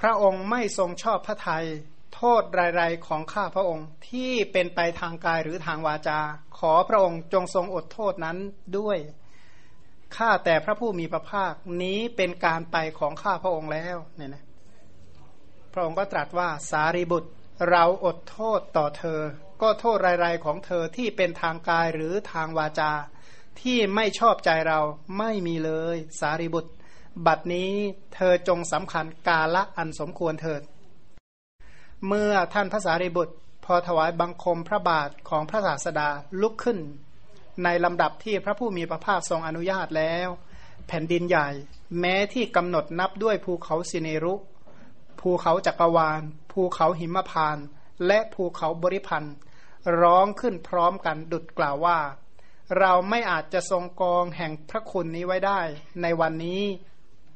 [0.00, 1.64] พระองค์ไม่ทรงชอบพระทยัย
[2.14, 2.42] โทษ
[2.78, 6.18] รายๆของข้าพระองค์ที่เป็นไปทางกายหรือทางวาจา
[6.58, 8.36] ขอพระองค์จงทรงอดโทษนั้น
[8.78, 8.98] ด้วย
[10.16, 14.44] ข้าแต่พระผู้มีพระภาคนี้เป็นการไปของข้าพระองค์แล้วเนี่ยนะ
[15.72, 17.30] พระองค์ก็ตรัสว่าสารีบุตร
[17.70, 19.20] เราอดโทษต่อเธอ
[19.62, 22.92] ก็โทษรายๆของเธอที่เป็นทางกายหรือทางวาจา
[23.60, 24.80] ที่ไม่ชอบใจเรา
[25.18, 26.72] ไม่มีเลย สารีบุตร
[27.26, 27.72] บัดนี้
[28.14, 30.62] เธอจงสำคัญกาละอันสมควรเถิด
[32.06, 36.08] เมื่อท่านพระสารีบุตร พอถวายบังคมพระบาทของพระศาสดา
[36.40, 36.78] ลุกขึ้น
[37.64, 40.28] ในลำดับที่พระผู้มีพระภาคทรงอนุญาตแล้ว
[40.86, 41.48] แผ่นดินใหญ่
[42.00, 44.34] แม้ที่กำหนดนับด้วยภูเขาสิเนรุ
[45.20, 47.58] ภูเขาจักรวาล ภูเขาหิมพาน
[48.06, 49.34] และภูเขาบริพันธ์
[50.00, 51.98] ร้องขึ้นพร้อมกันดุดกล่าวว่า
[52.78, 55.60] เราไม่อาจจะทรงกองแห่งพระคุณนี้ไว้ได้
[56.02, 56.62] ในวันนี้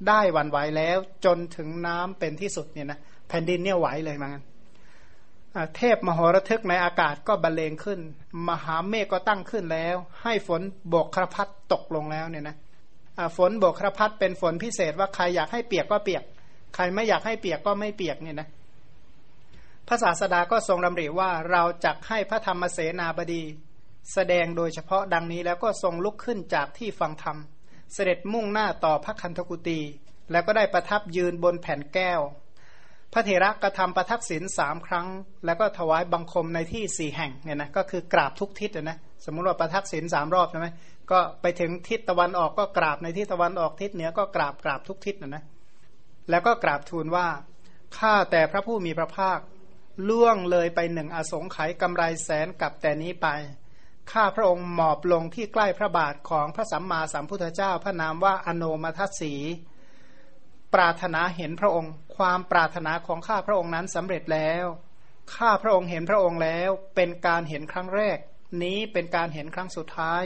[0.08, 2.98] ได้วันไหวแล้วจนถึงน้ำเป็นที่สุดเนี่ยนะ
[3.28, 4.32] แผ่นดินเนี่ยไหวเลยมั้ง
[5.76, 8.00] เทพมหรทึกในอากาศก็บรรเลงขึ้น
[8.48, 12.56] มหาเมฆก็ตั้งขึ้นแล้ว ให้ฝนโบกครพัดตกลงแล้วเนี่ยนะ
[13.36, 16.24] ฝนโบกครพัดเป็นฝนพิเศษว่าใครอยากให้เปียกก็เปียก
[16.74, 18.48] ใครไม่อยากให้เปียกก็ไม่เปียกเนี่ยนะ
[19.88, 23.42] พระศาสดาก็ทรงดำริว่าเราจะให้พระธรรมเสนาบดี
[24.12, 27.36] แสดงโดยเฉพาะดังนี้แล้วก็ทรงลุกขึ้นจากที่ฟังธรรม
[27.92, 29.80] เสด็จมุ่งหน้าต่อพระคันธกุตี
[30.30, 32.20] แล้วก็ได้ประทับยืนบนแผ่นแก้ว
[33.16, 35.06] ระเถระกระทำประทักษิณสามครั้ง
[35.46, 40.68] แล้วก็ถวายบังคมในที่สี่แห่งเนี่ยนะก็คือกราบทุกทิศนะสมมุติว่าประทักษิณสามรอบใช่ไหม
[41.10, 45.44] ก็ไปถึงทิศตะวันออกก็กราบในทิศตะวันออกทิศเหนือก็กราบกราบทุกทิศนะนะ
[46.30, 47.26] แล้วก็กราบทูลว่า
[47.98, 49.38] ข้าแต่พระผู้มีพระภาค
[50.08, 53.28] ล่วงเลยไปหนึ่งอสงไขยกำไรแสนกับแต่นี้ไป
[54.12, 59.34] ข้าพระองค์หมอบลงที่ใกล้พระบาทของพระสัมมาสัมพุทธเจ้า พระนามว่าอโนมัทสี
[60.74, 64.64] ปรารถนาเห็นพระองค์ ความปรารถนาของข้าพระองค์นั้นสำเร็จแล้ว
[65.34, 68.18] ข้าพระองค์เห็นพระองค์แล้ว เป็นการเห็นครั้งแรก
[68.62, 70.22] นี้เป็นการเห็นครั้งสุดท้าย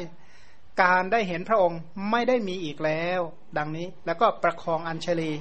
[0.82, 1.78] การได้เห็นพระองค์
[2.10, 3.20] ไม่ได้มีอีกแล้ว
[3.58, 5.32] ดังนี้แล้วก็ประคองอัญชลี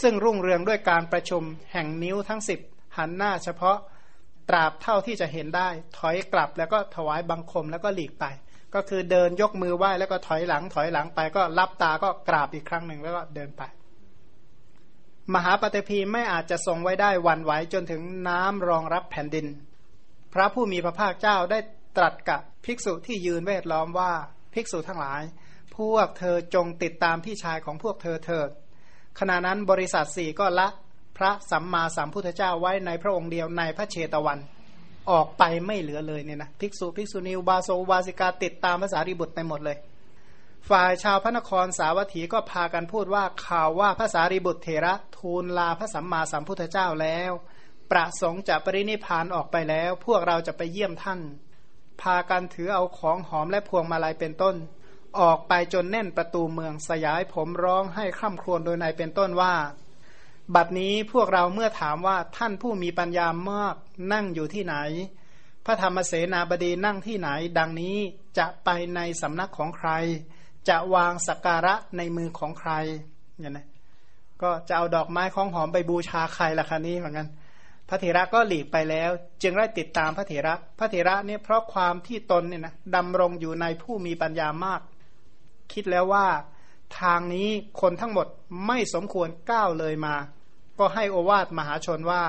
[0.00, 2.60] ซึ่งรุ่งเรืองด้วยการประชุมแห่งนิ้วทั้งสิบ
[2.96, 3.76] หันหน้าเฉพาะ
[4.48, 8.24] ตราบเท่าที่จะเห็นได้ ถอยกลับแล้วก็ถวายบังคมแล้วก็หลีกไป
[8.74, 13.62] ก็คือเดินยกมือไหว้แล้วก็ถอยหลังถอยหลังไปก็รับตาก็กราบอีกครั้งหนึ่งแล้วก็เดินไป
[15.34, 19.46] มหาปฏิพีไม่อาจจะทรงไว้ได้วันไหวจนถึงน้ำรองรับแผ่นดิน
[20.32, 21.58] พระผู้มีพระภาคเจ้าได้
[21.96, 24.12] ตรัสกับภิกษุที่ยืนเวทล้อมว่า
[24.54, 25.22] ภิกษุทั้งหลาย
[25.76, 28.48] พวกเธอจงติดตามพี่ชายของพวกเธอเถิด
[29.18, 30.68] ขณะนั้นบริษัทสี่ก็ละ
[31.18, 34.38] พระสัมมาสัมพุทธเจ้าไว้ในพระองค์เดียวในพระเชตวัน
[35.10, 39.76] ออกไปไม่เหลือเลยเนี่ยนะภิกษุภิกษุณีอุบาสกอุบาสิกาติดตามภาษาริบุตรไปหมดเลย
[40.68, 47.32] ฝ่ายชาวพระนครสาวัตถีก็พากันพูดว่าข่าวว่าภาษาริบุตรเถระทูลลาพระสัมมาสัมพุทธเจ้าแล้ว
[47.90, 51.20] ประสงค์จะปรินิพานออกไปแล้ว พวกเราจะไปเยี่ยมท่าน
[52.02, 54.56] พากันถือเอาของหอมและพวงมาลัยเป็นต้น
[55.20, 59.54] ออกไปจนแน่นประตูเมืองสยายผมร้องให้คร่ำครวญโดยในเป็นต้นว่า
[60.54, 63.76] บัดนี้พวกเราเมื่อถามว่าท่านผู้มีปัญญามาก
[64.12, 64.76] นั่งอยู่ที่ไหน
[65.64, 67.96] พระธรรมเสนาบดีนั่งที่ไหน ดังนี้
[68.38, 69.90] จะไปในสำนักของใคร
[70.68, 72.72] จะวางสักการะในมือของใคร
[73.38, 73.66] เนี่ยนะ
[74.42, 77.28] ก็จะเอาดอกไม้ของหอมไปบูชาใครล่ะคะนี้เหมือนกัน
[77.88, 79.10] พระเถระก็หลีกไปแล้ว
[79.42, 84.80] จึงได้ติดตามพระเถระ พระเถระเนี่ยเพราะความที่ตนเนี่ยนะดำรงอยู่ในผู้มีปัญญามาก
[85.72, 86.26] คิดแล้วว่า
[87.00, 87.48] ทางนี้
[87.80, 88.26] คนทั้งหมด
[88.66, 90.14] ไม่สมควรก้าวเลยมา
[90.78, 92.22] ก็ให้โอวาทมหาชนว่า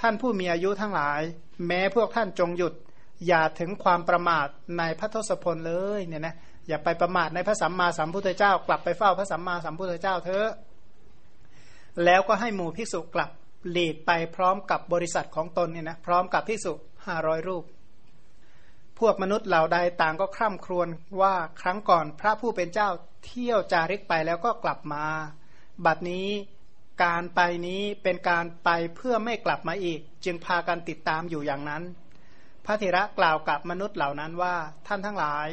[0.00, 1.20] ท่านผู้มีอายุทั้งหลาย
[1.66, 2.74] แม้พวกท่านจงหยุด
[3.26, 4.46] อย่าถึงความประมาท
[4.78, 6.34] ในพระทศพลเลยเนี่ยนะ
[6.68, 10.48] อย่าไปประมาทในพระสัมมาสัมพุทธเจ้า กลับไปเฝ้าพระสัมมาสัมพุทธเจ้าเถอะ
[12.04, 13.30] แล้วก็ให้หมู่ภิกษุกลับ
[13.70, 16.72] หลีดไปพร้อมกับบริษัทของตนเนี่ยนะพร้อมกับภิกษุ
[17.06, 17.64] ห้าร้อยรูป
[18.98, 20.88] พวกมนุษย์เหล่าใดต่างก็คร่ำครวญ
[21.20, 22.88] ว่าครั้งก่อนพระผู้เป็นเจ้า
[23.26, 25.04] เที่ยวจาริกไปแล้วก็กลับมา
[25.84, 26.28] บัดนี้
[27.04, 31.82] การไปนี้เป็นการไปเพื่อไม่กลับมาอีก จึงพากันติดตามอยู่อย่างนั้น
[32.64, 34.54] พระเถระกล่าวกับมนุษย์เหล่านั้นว่า
[34.86, 35.48] ท่านทั้งหลาย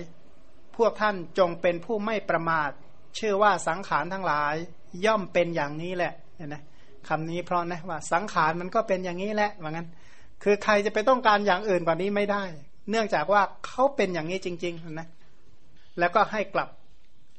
[0.78, 2.72] พวกท่านจงเป็นผู้ไม่ประมาท
[3.16, 4.56] เชื่อว่าสังขารทั้งหลาย
[5.06, 6.56] ย่อมเป็นอย่างนี้แหละเห็นไหม
[7.08, 9.88] คำนี้เพราะนะว่าสังขารมันก็เป็นอย่างนี้แหละว่างั้น
[10.44, 12.44] คือใครจะไปต้องการอย่างอื่นกว่านี้ไม่ได้
[12.90, 15.08] เนื่องจากว่าเขาเป็นอย่างนี้จริงๆนะ
[16.00, 16.70] แล้วก็ให้กลับ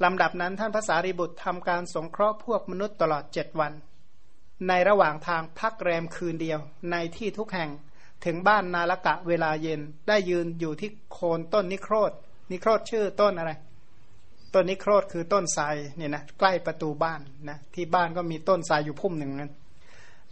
[0.05, 3.73] ลำดับนั้นท่านพระสารีบุตรทำการสงเคราะห์พวกมนุษย์ตลอดเจ็ดวัน
[4.69, 6.59] ในระหว่างทางพักแรมคืนเดียว
[6.91, 7.71] ในที่ทุกแห่ง
[8.25, 12.13] ถึงบ้านนาลกะเวลาเย็นได้ยืนอยู่ที่โคนต้นนิโครธ
[12.51, 13.53] นิโครธชื่อต้นอะไร
[14.55, 15.65] ต้นนิโครธคือต้นไทร
[15.97, 19.53] เนี่ยนะใกล้ประตูบ้านนะที่บ้านก็มีต้นไทรอยู่พุ่มหนึ่งนั้น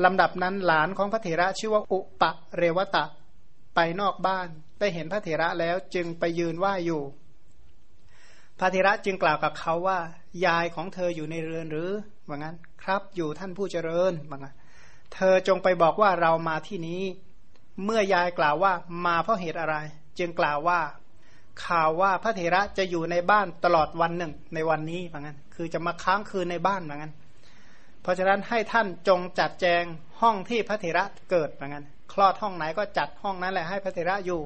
[0.05, 3.05] ลำดับนั้นหลานของพระเถระชื่อว่าอุปะเรวตะ
[3.74, 4.48] ไปนอกบ้าน
[4.81, 7.03] ได้เห็นพระเถระแล้วจึงไปยืนไหว้อยู่
[8.59, 9.98] พระเถระจึงกล่าวกับเขาว่า
[10.46, 11.90] ยายของเธออยู่ในเรือนหรือ
[12.29, 14.46] ว่างั้นครับอยู่ท่านผู้เจริญบัง
[15.14, 17.03] เธอจงไปบอกว่าเรามาที่นี้
[17.85, 18.72] เมื่อยายกล่าวว่า
[19.07, 19.77] มาเพราะเหตุอะไร
[20.18, 20.81] จึงกล่าวว่า
[21.66, 27.12] ข่าวว่าพระเถระจะอยู่ในบ้านตลอดวันหนึ่งในวันนี้เหมือนกันคือจะมาค้างคืนในบ้านเหมือนกัน
[28.02, 29.84] เพราะฉะนั้นให้ท่านจงจัดแจง
[30.20, 34.42] ห้องที่พระเถระเกิดเหมือนกันคลอดห้องไหนก็จัดห้องนั้นแหละให้พระเถระอยู่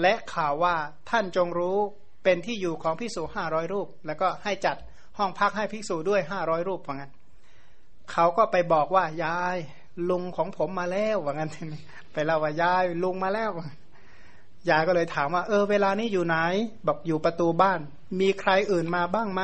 [0.00, 0.74] และข่าวว่า
[1.10, 1.78] ท่านจงรู้
[2.24, 4.76] เป็นที่อยู่ของพิสูห้าร้อยรูป แล้วก็ให้จัด
[5.18, 7.12] ห้องพักให้ภิกษุด้วยห้าร้อยรูปว่างั้น
[8.12, 9.56] เขาก็ไปบอกว่ายาย
[10.10, 11.50] ลุงของผมมาแล้วว่างั้น
[12.12, 13.50] ไปเล่าว่ายายลุงมาแล้ว
[14.68, 16.36] ยายก็เลยถามว่า เออ เวลานี้อยู่ไหน
[16.86, 17.80] บอกอยู่ประตูบ้าน
[18.20, 19.42] มีใครอื่นมาบ้างไหม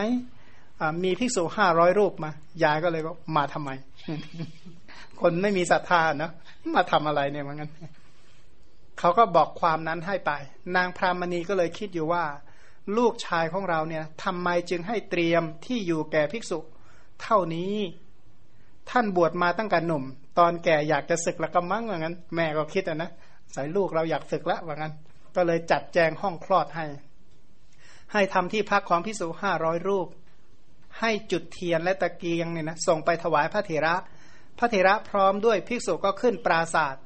[1.05, 2.31] มีภิกษุห้าร้อยรูปมา
[2.65, 3.71] ยายก็เลยบอกมาทำไม
[5.21, 6.33] คนไม่มีศรัทธาเนาะ
[6.77, 7.71] มาทำอะไรเนี่ยมือนกัน
[8.99, 10.33] เขาก็บอกความนั้นให้ไป
[10.77, 12.25] นางพรามณีก็เลยคิดอยู่ว่า
[12.97, 16.59] ลูกชายของเราเนี่ยทำไมจึงให้เตรียมที่อยู่แก่ภิกษุ
[17.23, 17.75] เท่านี้
[18.91, 20.05] ท่านบวชมาตั้งแต่หนุ่ม
[20.39, 23.11] ตอนแก่อยากจะศึกแล้วก็มั้งว่างั้น แม่ก็คิดอะนะ
[23.55, 24.93] สายลูกเราอยากศึกล้วว่างั้น
[25.37, 26.87] ก็เลยจัดแจงห้องคลอดให้
[28.13, 30.09] ให้ทำที่พักของภิกษุห้าร้อยรูป
[31.01, 33.95] ให้จุดเทียนและตะเกียงเนี่ยนะส่งไปถวายพระเถระ
[34.59, 37.03] พระเถระพร้อมด้วยภิกษุก็ขึ้นปราศาสตร์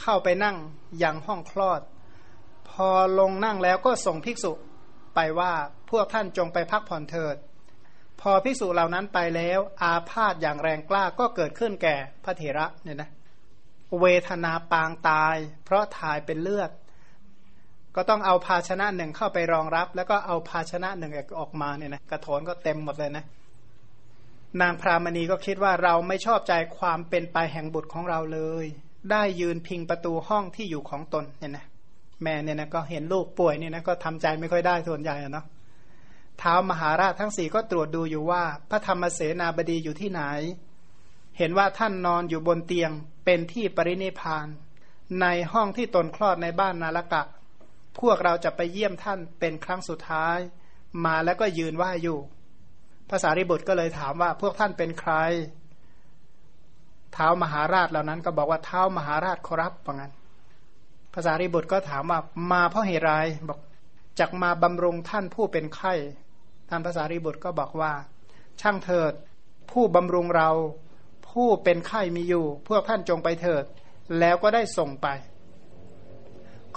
[0.00, 0.56] เข้าไปนั่ง
[0.98, 1.80] อยังห้องคลอด
[2.70, 4.52] พอลงนั่งแล้วก็ส่งภิกษุ
[5.14, 5.52] ไปว่า
[5.90, 7.36] พวกท่านจงไปพักผ่อนเถิด
[8.20, 13.10] พอพิสูจเหล่านั้นไปแล้วอาพาธอย่างแรงกล้าก็เกิดขึ้นแก่พระเถระเนี่ยนะ
[14.00, 16.70] เวทนาปางตาย เพราะถ่ายเป็นเลือด
[17.96, 23.24] ก็ต้องเอาภาชนะหนึ่งเข้าไปรองรับ แล้วก็เอาภาชนะหนึ่งออกมาเนี่ยนะกระโถนก็เต็มหมดเลยนะ
[24.60, 28.66] นางพรามณีก็คิดว่าเราไม่ชอบใจความเป็นไปแห่งบุตรของเราเลย
[29.10, 31.64] ได้ยืนพิงประตูห้องที่อยู่ของตนเนี่ยนะ
[32.22, 35.46] แม่เนี่ยนะก็เห็นลูกป่วยเนี่ยนะก็ทำใจไม่ค่อยได้ส่วนใหญ่เนาะ
[36.38, 40.22] เท้ามหาราชทั้งสี่ก็ตรวจดูอยู่ว่า พระธรรมเสนาบดีอยู่ที่ไหน
[41.38, 42.90] เห็นว่าท่านนอนอยู่บนเตียง
[43.24, 44.46] เป็นที่ปรินิพาน
[45.20, 47.22] ในห้องที่ตนคลอดในบ้านนาลกะ
[48.00, 50.38] พวกเราจะไปเยี่ยมท่านเป็นครั้งสุดท้าย
[51.04, 52.18] มาแล้วก็ยืนว่าอยู่
[53.10, 55.12] ภาษาริบุตรก็เลยถามว่าพวกท่านเป็นใคร
[57.12, 60.12] เท้ามหาราชเหล่านั้นก็บอกว่าเท้ามหาราชขอรับว่างั้น
[61.14, 62.20] ภาษาริบุตรก็ถามว่า
[62.52, 63.12] มาเพราะเหตุไร
[63.48, 63.60] บอก
[64.20, 65.92] จักมาบำรุงท่านผู้เป็นไข้
[66.68, 67.92] ท่านภาษาริบุตรก็บอกว่า
[68.60, 69.12] ช่างเถิด
[69.70, 70.50] ผู้บำรุงเรา
[71.30, 73.64] ผู้เป็นไข้มีอยู่ พวกท่านจงไปเถิด
[74.18, 75.08] แล้วก็ได้ส่งไป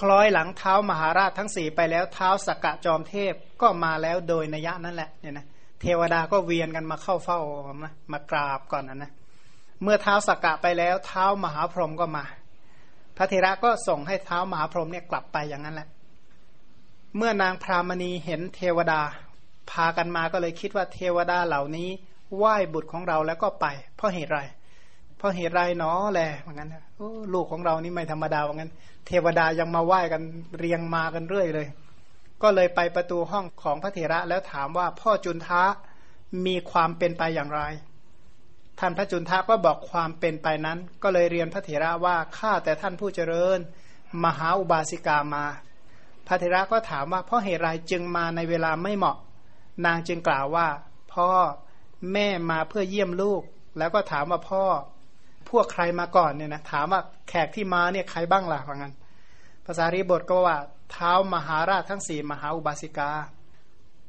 [0.01, 5.45] คล้อยหลังเท้ามหาราชทั้งสี่ไปแล้วเท้าสกกะจอมเทพก็มาแล้วโดยนัยนั่นแหละเนี่ยนะ
[5.81, 7.39] เทวดาก็เวียนกันมาเข้าเฝ้า
[7.81, 9.11] มามากราบก่อนนะนะ
[9.83, 12.25] เมื่อเท้าสกกะไปแล้วเท้ามหาพรหมก็มา
[13.17, 15.87] พระเทระก็ส่งให้เท้ามหาพรหมเนี่ยกลับไปอย่างนั้นแหละ
[17.17, 19.01] เมื่อนางพรามณีเห็นเทวดา
[19.71, 21.89] พากันมาก็เลยคิดว่าเทวดาเหล่านี้
[22.37, 24.41] ไหว้บุตรของเราแล้วก็ไป เพราะเหตุไร
[25.25, 26.67] ราะเหตุไรเนาะแหละเหมือนกัน
[27.33, 28.71] ลูกของเรานี่ไม่ธรรมดาเหมือนกัน
[29.07, 30.21] เทวดายังมาไหว้กัน
[30.57, 31.67] เรียงมากันเรื่อยเลย
[32.41, 35.63] ก็เลยไปประตูห้องของพระเถระแล้วถามว่าพ่อจุนทะ
[36.45, 37.61] มีความเป็นไปอย่างไร
[38.79, 43.59] ท่านพระจุนทะก็บอกความเป็นไปนั้น ก็เลยเรียนพระเถระว่าข้าแต่ท่านผู้เจริญ
[44.23, 45.45] มหาอุบาสิกามา
[46.27, 49.17] พระเถระก็ถามว่าเพราะเหตุไรจึงมาในเวลาไม่เหมาะ
[49.85, 50.67] นางจึงกล่าวว่า
[51.13, 51.29] พ่อ
[52.13, 53.41] แม่มาเพื่อเยี่ยมลูก
[53.77, 54.63] แล้วก็ถามว่าพ่อ
[55.49, 58.93] พวกใครมาก่อนเนี่ยนะถามว่าแขกที่มาเนี่ยใครบ้างล่ะว่างั้น
[59.65, 60.57] ภาษารีบทก็ว่า
[60.91, 63.09] เท้ามหาราชทั้งสี่มหาอุบาสิกา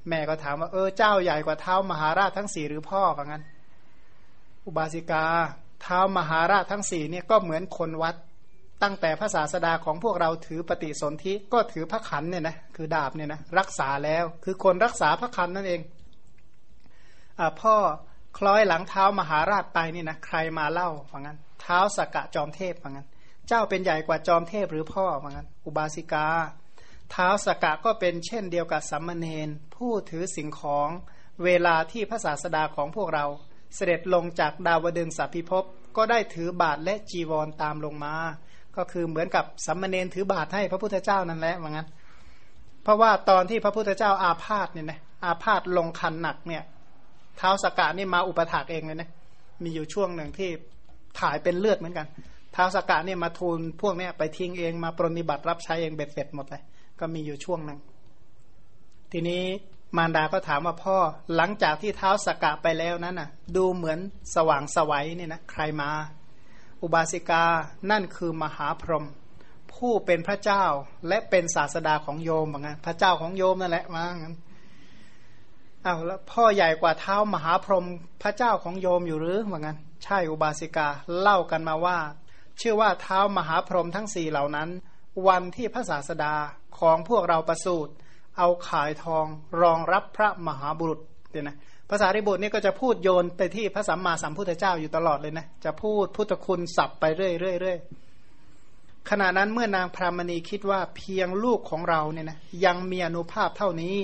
[0.08, 3.42] แม่ก็ถามว่าเออเจ้าใหญ่กว่าเท้ามหาราชทั้งสี่หรือพ่อว่างั้น
[4.66, 5.24] อุบาสิกา
[5.82, 8.14] เท้ามหาราชทั้งสี่เนี่ยก็เหมือนคนวัด
[8.82, 15.80] ตั้งแต่ภาษาสดาของพวกเราถือปฏิสนธิก็ถือพระขันเนี่ยนะคือดาบเนี่ยนะรักษาแล้วคือคนรักษาพระขันนั่นเอง
[17.38, 17.76] อพ่อ
[18.36, 23.06] คล้อยหลังเท้ามหาราชไปนี่นะใครมาเล่าว่างั้น เท้าสกกะจอมเทพว่างั้น
[23.48, 26.26] เจ้าเป็นใหญ่กว่าจอมเทพหรือพ่อว่างั้น อุบาสิกา
[27.10, 30.88] เท้าสกกะก็เป็นเช่นเดียวกับสัมมเนนผู้ถือสิ่งของ
[31.44, 33.26] เวลาที่พระศาสดาของพวกเรา
[33.74, 35.64] เสด็จลงจากดาวดึงสัพพิภพ
[35.96, 38.14] ก็ได้ถือบาทและจีวรตามลงมา
[38.76, 41.88] ก็คือเหมือนกับสัมมเนนถือบาทให้พระพุทธเจ้านั่นแหละว่างั้น
[42.82, 46.62] เพราะว่าตอนที่พระพุทธเจ้าอาพาธเนี่ยนะอาพาธลงคันหนักเนี่ย
[47.40, 49.10] ท้าสกานี่มาอุปถากเองเลยนะ
[49.62, 50.50] มีอยู่ช่วงหนึ่งที่
[51.20, 52.06] ถ่ายเป็นเลือดเหมือนกัน
[52.52, 56.62] เท้าสกาเนี่ยมาทูลพวกเนี้ยไปทิ้งเองมาปรนิบัติรับใช้เองเบ็ดเสร็จหมดเลย
[57.00, 57.78] ก็มีอยู่ช่วงหนึ่ง
[59.12, 59.42] ทีนี้
[59.96, 60.96] มารดาก็ถามว่าพ่อ
[61.36, 63.98] หลังจากที่เท้าสกกะไปแล้วนั้นน่ะ ดูเหมือน
[64.34, 65.90] สว่างสวัยเนี่ยนะใครมา
[66.82, 67.44] อุบาสิกา
[67.90, 69.06] นั่นคือมหาพรหม
[69.74, 70.64] ผู้เป็นพระเจ้า
[71.08, 74.34] และเป็นศาสดาของโยมเหมือนกันพระเจ้าของโยมนั่นแหละมางั้น
[75.86, 77.86] อ้าวแล้วพ่อใหญ่กว่าเท้ามหาพรหม
[78.22, 80.88] พระเจ้าของโยมอยู่หรือเหมือนกันใช่อุบาสิกา
[81.20, 81.98] เล่ากันมาว่า
[82.60, 84.68] ชื่อว่าเท้ามหาพรหมทั้งสี่เหล่านั้น
[85.28, 86.34] วันที่พระศาสดา
[86.78, 87.92] ของพวกเราประสูติ
[88.38, 89.26] เอาขายทอง
[89.62, 91.56] รองรับพระมหาบุรุษเดี๋ยนะ
[91.90, 103.96] ภาษาริบุตรนี่ก็จะพูดโยนไปที่พระสัมมาสัมพุทธเจ้าอยู่ตลอดเลยนะจะพูดพุทธคุณสับไปเรื่อยๆขณะนั้นเมื่อนางพรามณีคิดว่าเพียงลูกของเราเนี่ยนะยังมีอนุภาพเท่านี้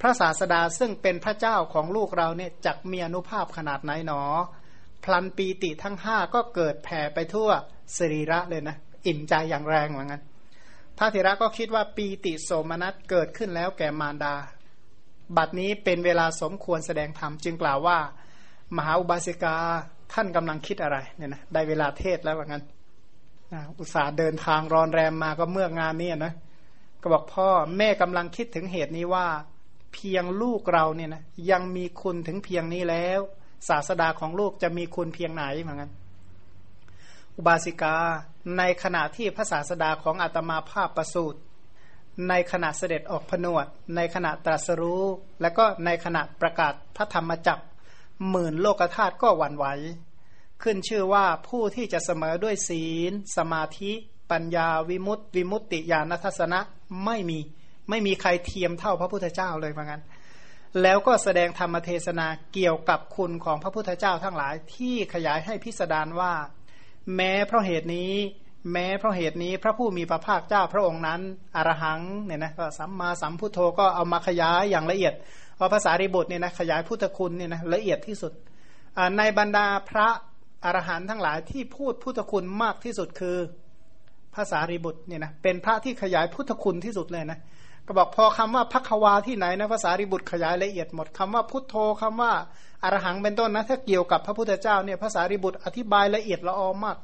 [0.00, 4.22] พระศาสดาซึ่งเป็นพระเจ้าของลูกเราเนี่ยจักมีอนุภาพขนาดไหนหนอ
[5.04, 7.48] พลันปีติทั้งห้าก็เกิดแผ่ไปทั่ว
[7.96, 10.22] สรีระเลยนะ อิ่มใจอย่างแรงเหมือนกัน
[10.98, 14.34] พระเถระก็คิดว่าปีติโสมนัสเกิดขึ้นแล้วแก่มารดา
[15.36, 17.98] บัดนี้เป็นเวลาสมควรแสดงธรรมจึงกล่าวว่า
[18.76, 19.56] มหาอุบาสิกา
[20.12, 22.62] ท่านกำลังคิดอะไรเนี่ยนะได้เวลาเทศแล้วเหมือนกัน
[23.78, 26.32] อุตส่าห์เดินทางรอนแรมมาก็เมื่องานนี้นะ
[27.02, 29.26] ก็บอกพ่อแม่กำลังคิดถึงเหตุนี้ว่า
[29.94, 33.20] เพียงลูกเราเนี่ยนะยังมีคุณถึงเพียงนี้แล้ว
[33.68, 35.90] ศาสดาของลูกจะมีคุณเพียงไหนเหมือนกัน
[37.36, 37.96] อุบาสิกา
[38.58, 41.40] ในขณะที่พระศาสดาของอาตมาภาพประสูตร
[42.28, 45.04] ในขณะเสด็จออกผนวด ในขณะตรัสรู้
[45.40, 47.64] และก็ในขณะประกาศพระธรรมจักร
[48.30, 49.66] หมื่นโลกธาตุก็หวั่นไหว
[50.62, 53.92] ขึ้นชื่อว่าผู้ที่จะเสมอด้วยศีล สมาธิ
[54.30, 56.60] ปัญญาวิมุตติ วิมุตติญาณทัศนะ
[57.04, 57.40] ไม่มี
[57.90, 60.00] ไม่มีใครเทียมเท่าพระพุทธเจ้าเลยเหมือนกัน
[60.82, 66.32] แล้วก็แสดงธรรมเทศนาเกี่ยวกับคุณของพระพุทธเจ้าทั้งหลายที่ขยายให้พิสดารว่า
[67.16, 68.12] แม้เพราะเหตุนี้
[68.72, 71.20] แม้เพราะเหตุนี้พระผู้มีพระภาคเจ้าพระองค์นั้น
[71.56, 75.14] อรหังเนี่ยนะก็สัมมาสัมพุทโธก็เอามาขยายอย่างละเอียด
[75.58, 78.32] ว่าภาษาริบุตรเนี่ยนะขยายพุทธคุณเนี่ยนะละเอียดที่สุด
[79.18, 80.08] ในบรรดาพระ
[80.64, 83.36] อรหันต์ทั้งหลายที่พูดพุทธคุณมากที่สุดคือ
[84.34, 87.38] ภาษาริบุตรเนี่ยนะเป็นพระที่ขยายพุทธคุณที่สุดเลยนะ
[87.90, 92.32] ก็บอกพอคำว่าพักวาที่ไหนนะภาษาริบุตรขยายละเอียดหมดคำว่าพุทโธคำว่า
[92.82, 96.98] อารหังเป็นต้นนะถ้าเกี่ยวกับพระพุทธเจ้าเนี่ยภาษาริบุตรอธิบายละเอียดละออมาก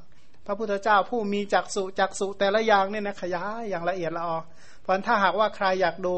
[0.47, 4.37] พระพุทธเจ้าผู้มีจักสุจักสุแต่ละอย่างเนี่ยนะขยายอย่างละเอียดละออ
[4.83, 6.17] เพราะถ้าหากว่าใครอยากดู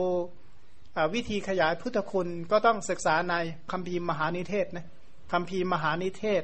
[1.14, 3.34] วิธีขยายพุทธคุณก็ต้องศึกษาใน
[3.70, 4.86] คัมภีร์มหานิเทศนะ
[5.32, 6.42] คัมภีร์มหานิเทศ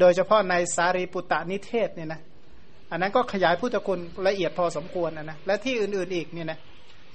[0.00, 2.20] โดยเฉพาะในสารีปุตตนิเทศเนี่ยนะ
[2.90, 6.58] อันนั้นก็ขยายพุทธคุณละเอียดพอสมควรนะนะและที่อื่นๆอีกเนี่ยนะ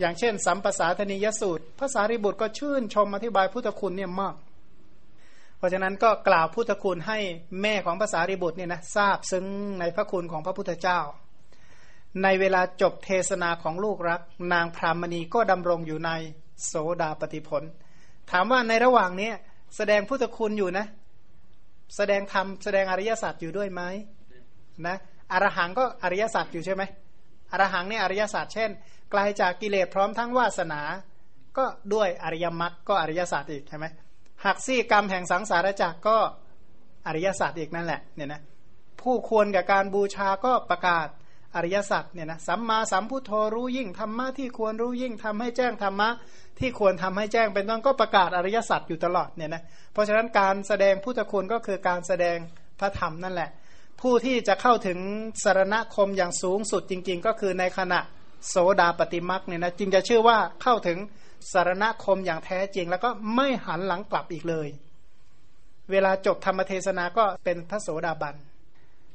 [0.02, 4.36] อย่างเช่น สัมปสาธนิยสูตรภาษาริบุตรก็ชื่นชมอธิบายพุทธคุณเนี่ยมาก
[5.58, 7.20] เพราะฉะนั้นก็กล่าวพุทธคุณให้
[7.62, 9.46] แม่ของภาษาริบุตรเนี่ยนะทราบซึ้ง
[9.80, 11.00] ในพระคุณของพระพุทธเจ้า
[12.24, 14.22] ในเวลาจบเทศนาของลูกรัก
[14.54, 16.12] นางพรามณีก็ดำรงอยู่ใน
[16.66, 17.64] โสดาปฏิผล
[18.32, 19.32] ถามว่าในระหว่างนี้
[19.78, 20.86] แสดงพุทธคุณอยู่นะ
[21.96, 23.82] แสดงธรรมแสดงอริยสัจอยู่ด้วยไหม
[24.88, 24.98] นะ
[25.32, 26.84] อรหังก็อริยสัจอยู่ใช่ไหม
[27.52, 28.70] อรหังเนี่ยอริยสัจเช่น
[29.12, 30.82] ไกลาจากกิเลสพร้อมทั้งวาสนา
[31.58, 33.86] ก็ด้วยอริยมรรคก็อริยศาสัจอีกใช่ไหม
[34.46, 36.18] หักซี่กรรมแห่งสังสารจักรก็
[37.08, 38.42] อริยศาสัจอีกนั่นแหละเนี่ยนะ
[39.02, 41.08] ผู้ควรกับการบูชาก็ประกาศ
[41.56, 46.10] อริยสัจเนี่ยนะสัมมาสัมพุทโธรู้ยิ่งธรรมะที่ควรรู้ยิ่งทำให้แจ้งธรรมะ
[46.60, 52.38] ที่ควรทำให้แจ้งเป็นต้นก็ประกาศอริยสัจอยู่ตลอดเนี่ยนะเพราะฉะนั้นการแสดงพุทธคุณก็คือการแสดง
[52.80, 53.50] พระธรรมนั่นแหละ
[54.02, 55.00] ผู้ที่จะเข้าถึง
[55.44, 58.00] สารณคมอย่างสูงสุดจริง ๆ ก็คือในขณะ
[58.48, 60.98] โสดาปฏิมักเนี่ยนะจึงจะชื่อว่าเข้าถึง
[61.52, 64.68] สารณคมอย่างแท้จริง แล้วก็ไม่หันหลังกลับอีกเลย
[65.92, 68.36] เวลาจบธรรมเทศนาก็เป็นพระโสดาบัน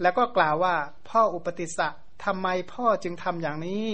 [0.02, 0.74] แล้วก็กล่าวว่า
[1.08, 1.88] พ่ออุปติสสะ
[2.24, 3.86] ทำไมพ่อจึงทำอย่างนี้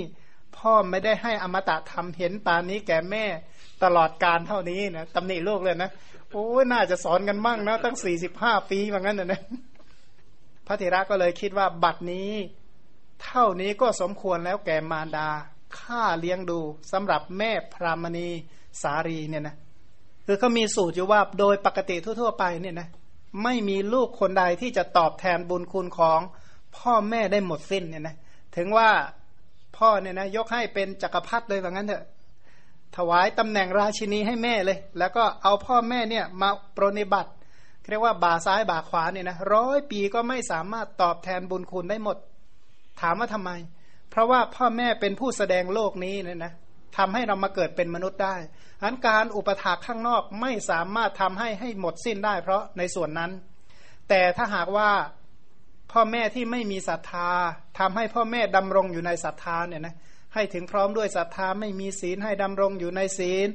[0.59, 3.25] พ่อไม่ได้ให้อมตะทำเห็นปานนี้แก่แม่
[3.85, 5.91] ตลอดการเท่านี้นะตำหนิลูกเลยนะ
[6.31, 9.43] โอ้น่าจะสอนกันมั่งนะตั้งสี่สิบห้าปีว่างั้นนะ
[10.67, 12.31] พระเถระก็เลยคิดว่าบัดนี้
[13.25, 15.29] เท่านี้ก็สมควรแล้วแก่มารดา
[15.79, 16.61] ค่าเลี้ยงดู
[16.93, 18.29] สำหรับแม่พรามณี
[18.83, 19.57] สารีเนี่ยนะ
[20.27, 22.89] คือเขามีสูตรอยู่ว่าโดยปกติทั่ว ๆ ไปเนี่ยนะ
[23.43, 26.21] ไม่มีลูกคนใดที่จะตอบแทนบุญคุณของ
[26.77, 28.17] พ่อแม่ได้หมดสิ้นเนี่ยนะ
[28.57, 28.91] ถึงว่า
[29.77, 32.05] พ่อเนี่ยนะยกให้เป็นจักรพรรดิเลยว่างั้นเถอะ
[32.97, 37.31] ถวายตำแหน่งราชินีให้แม่เลย แล้วก็เอาพ่อแม่เนี่ยมาปรนิบัติ
[37.89, 42.17] เรียกว่าบ่าซ้ายบ่าขวาเนี่ยนะร้อยปีก็ไม่สามารถตอบแทนบุญคุณได้หมด
[43.03, 43.51] ถามว่าทำไม
[44.11, 46.53] เพราะว่าพ่อแม่เป็นผู้แสดงโลกนี้เนี่ยนะ
[46.99, 48.37] ทำให้เรามาเกิดเป็นมนุษย์ได้
[48.83, 53.31] อันการอุปถากข้างนอกไม่สามารถทำให้ให้หมดสิ้นได้ เพราะในส่วนนั้น
[54.09, 54.91] แต่ถ้าหากว่า
[55.93, 57.31] พ่อแม่ที่ไม่มีศรัทธา
[57.79, 59.95] ทำให้พ่อแม่ดำรงอยู่ในศรัทธาเนี่ยนะ
[60.35, 63.49] ให้ถึงพร้อมด้วยศรัทธาไม่มีศีลให้ดำรงอยู่ในศีล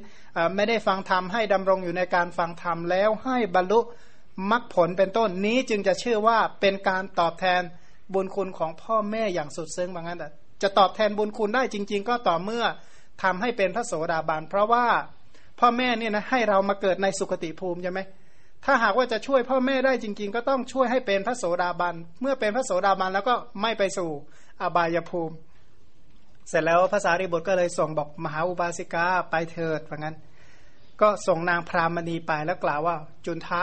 [0.56, 3.80] ไม่ได้ฟังธรรมให้ดำรงอยู่ในการฟังธรรมแล้วให้บรรลุ
[4.52, 7.62] มรรคผลเป็นต้นนี้จึงจะเชื่อว่าเป็นการตอบแทน
[8.14, 10.24] บุญคุณของพ่อแม่อย่างสุดซึ้งบางนั้น
[10.62, 12.64] จะตอบแทนบุญคุณได้จริง ๆ ก็ต่อเมื่อ
[13.24, 14.86] ทำให้เป็นพระโสดาบันเพราะว่า
[15.60, 18.00] พ่อแม่เนี่ยนะให้เรามาเกิดในสุคติภูมิใช่ไหม
[18.66, 24.10] ถ้าหากว่าจะช่วยพ่อแม่ได้จริง ๆ ก็ต้องช่วยให้เป็นพระโสดาบัน เมื่อเป็นพระโสดาบันแล้วก็ไม่ไปสู่
[24.62, 25.36] อบายภูมิ
[26.50, 30.16] เสร็จแล้วภาษาริบุตรก็เลยส่งบอกมหาอุบาสิกาไปเถิดว่างั้น
[31.02, 32.96] ก็ส่งนางพรามณีไปแล้วกล่าวว่า
[33.26, 33.62] จุนทะ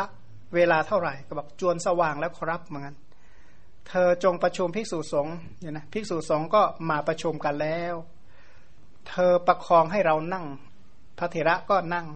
[0.55, 2.97] เวลาเท่าไหร่ก็บอกจวนสว่างแล้วครับเหมือนกัน
[3.89, 7.95] เธอจงประชุมภิกษุสงฆ์เนี่ยนะภิกษุสงฆ์ก็มาประชุมกันแล้ว
[9.09, 10.47] เธอประคองให้เรานั่ง
[11.19, 12.07] พระเถระก็นั่ง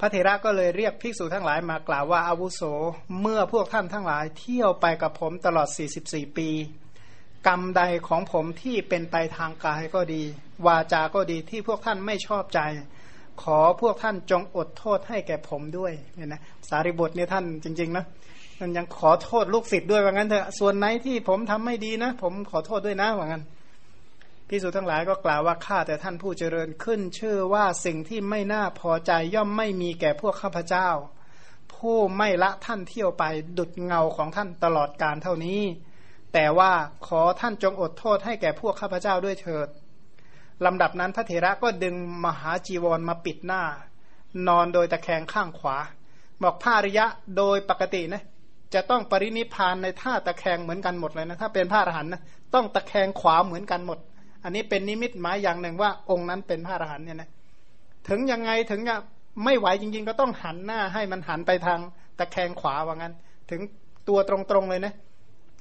[0.00, 2.62] พระเถระก็เลยเรียกภิกษุทั้งหลายมากล่าวว่าอาวุโส
[3.20, 5.68] เมื่อพวกท่านทั้งหลาย เที่ยวไปกับผมตลอด
[6.02, 6.50] 44 ปี
[7.46, 10.22] กรรมใดของผมที่เป็นไปทางกายก็ดี
[10.66, 12.60] วาจาก็ดีที่พวกท่านไม่ชอบใจ
[13.42, 18.04] ขอพวกท่านจงอดโทษให้แก่ผมด้วยเนี่ยนะสารีบทเนี่ยท่านจริง ๆ นะ
[18.60, 23.44] มันยังขอโทษลูกศิษย์ด้วยว่างั้นเถอะส่วนไหนที่ผมทำไม่ดีนะ ผมขอโทษด้วยนะว่างั้น
[24.48, 30.88] พิสูจทั้งหลายก็กล่าวว่าข้าแต่ท่านผู้เจริญขึ้น ชื่อว่าสิ่งที่ไม่น่าพอใจย่อมไม่มีแก่พวกข้าพเจ้า
[31.74, 33.24] ผู้ไม่ละท่านเที่ยวไป
[33.58, 35.60] ดุดเงาของท่านตลอดการเท่านี้
[36.32, 36.72] แต่ว่า
[37.06, 39.68] ขอท่านจงอดโทษให้แก่พวกข้าพเจ้าด้วยเถิด
[40.64, 41.94] ลำดับนั้นพระเถระก็ดึง
[42.24, 43.62] มหาจีวรมาปิดหน้า
[44.48, 45.76] นอนโดยตะแคงข้างขวา
[46.42, 48.22] บอกพระริยะโดยปกตินะ
[48.74, 52.22] จะต้องปรินิพานในท่าตะแคงเหมือนกันหมดเลยนะถ้าเป็นพระอรหันต์นะ
[52.54, 53.98] ต้องตะแคงขวาเหมือนกันหมด
[54.44, 57.28] อันนี้เป็นนิมิตหมายอย่างหนึ่งว่าองค์นั้นเป็นพระอรหันต์เนี่ยนะ
[58.08, 58.96] ถึงยังไงถึงจะ
[59.44, 61.78] ไม่ไหวจริง ๆ ก็ต้องหันหน้าให้มันหันไปทาง
[62.18, 63.14] ตะแคงขวาว่างั้น
[63.50, 63.60] ถึง
[64.08, 64.94] ตัวตรงๆเลยนะ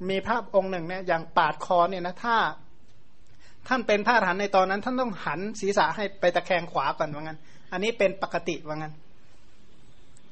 [0.10, 2.36] มีภาพองค์หนึ่งเนี่ยอย่างปาดคอเนี่ยนะถ้า
[3.68, 7.40] ท่านเป็นพระอรหันต์ในตอนนั้น ท่านต้องหันศีรษะให้ไปตะแคงขวาก่อนว่างั้น
[7.74, 8.94] อันนี้เป็นปกติว่างั้น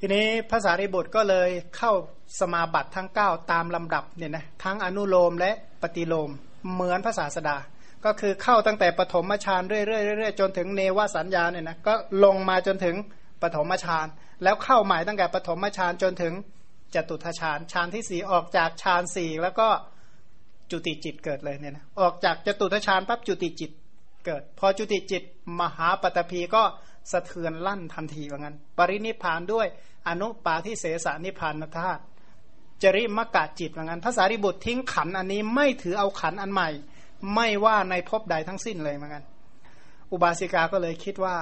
[0.01, 1.91] ทีนี้ภาษาริบุตรก็เลยเข้า
[2.39, 6.29] สมาบัติทั้ง 9 ตามลำดับเนี่ยนะทั้งอนุโลมและปฏิโลม
[6.73, 7.57] เหมือนภาษาสดา
[8.05, 11.93] ก็คือเข้าตั้งแต่ปฐมฌานเรื่อยๆจนถึงเนวสัญญาเนี่ยนะก็
[12.23, 12.95] ลงมาจนถึง
[13.41, 14.07] ปฐมฌาน
[14.43, 16.33] แล้วเข้าใหม่ตั้งแต่ปฐมฌานจนถึง
[16.95, 19.67] จตุทฌานฌานที่สี่ออกจากฌานสี่แล้วก็
[20.71, 23.71] จุติจิตเกิดเลยเนี่ยนะออกจากจตุทฌานปั๊บจุติจิต
[24.25, 25.23] เกิด พอจุติจิต
[25.59, 26.63] มหาปตพีก็
[27.11, 29.67] สะเทือนลั่นทันทีว่างั้น ปรินิพานด้วย
[30.07, 32.01] อนุปาทิเสสนิพานธาตุ
[32.83, 36.69] จริมกะจิตว่างั้น ภาษาริบุตรทิ้งขันอันนี้ไม่ถือเอาขันอันใหม่
[37.33, 39.23] ไม่ว่าในภพใดทั้งสิ้นเลยเหมือนกัน
[40.11, 41.35] อุบาสิกาก็เลยคิดว่า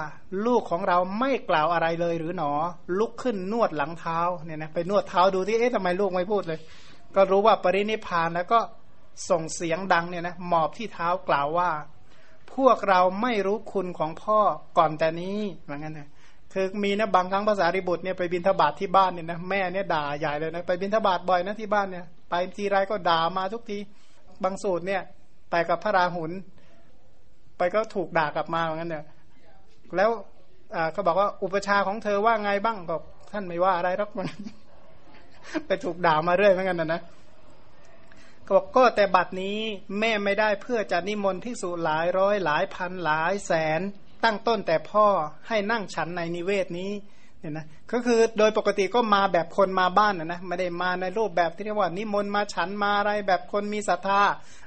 [0.46, 2.52] ลูกของเราไม่กล่าวอะไรเลยหรือหนอ
[2.98, 6.58] ลุกขึ้นนวดหลังเท้าเนี่ยนะไปนวดเท้าดูที่เอ๊ะทำไมลูกไม่พูดเลย
[7.16, 8.60] ก็รู้ว่าปรินิพานแล้วก็
[9.30, 11.70] ส่งเสียงดังเนี่ยนะหมอบที่เท้ากล่าวว่า
[12.54, 14.38] พวกเราไม่รู้คุณของพ่อ
[14.78, 16.08] ก่อนแต่นี้เหมือนกันนะ
[16.52, 23.78] คือมีนะบางครั้งภาษาริบุตรเนี่ยไปบินทบาทที่บ้านเนี่ยนะแม่เนี่ยด่าใหญ่เลยนะไปบินทบาทบ่อยนะที่บ้านเนี่ยไปทีไรก็ด่ามาทุกที
[24.44, 25.02] บางสูตรเนี่ย
[25.50, 26.30] ไปกับพระราหุล
[27.58, 29.04] ไปก็ถูกด่ากลับมาเหมือนกันเนี่ย
[29.96, 30.10] แล้ว
[30.92, 34.26] เขาบอกว่าอุปชาของเธอว่าไงบ้างบอกท่านไม่ว่าอะไรหรอกมัน
[35.66, 37.00] ไปถูกด่ามาเรื่อยเหมือนกันนะนะ
[38.48, 39.58] ก็บอกก็แต่บัดนี้
[39.98, 43.80] แม่ไม่ได้เพื่อจะนิมนต์ที่สุหลายร้อยหลายพันหลายแสน
[44.24, 45.06] ตั้งต้นแต่พ่อ
[45.48, 46.90] ให้นั่งฉันในนิเวศนี้
[47.40, 54.22] เนี่ยนะก็คือโดยปกติก็มาแบบคนมาบ้านนะนะไม่ได้มาในรูปแบบที่เรียกว่านิมนต์มาฉันมาอะไรแบบคนมีศรัทธา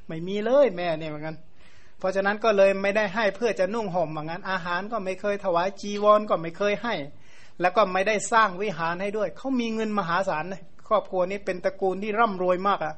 [0.07, 1.35] ไม่มีเลยแม่เนี่ยเหมือนกัน
[1.99, 6.95] เพราะฉะนั้นก็เลยไม่ได้ให้เพื่อจะนุ่งห่มเหมือนกันอาหารก็ไม่เคยถวายจีวรก็ไม่เคยให้
[7.61, 12.93] แล้วก็ไม่ได้สร้างวิหารให้ด้วยเขามีเงินมหาศาลเลยครอบครัวนี้เป็นตระกูลที่ร่ำรวยมากอะ่ะ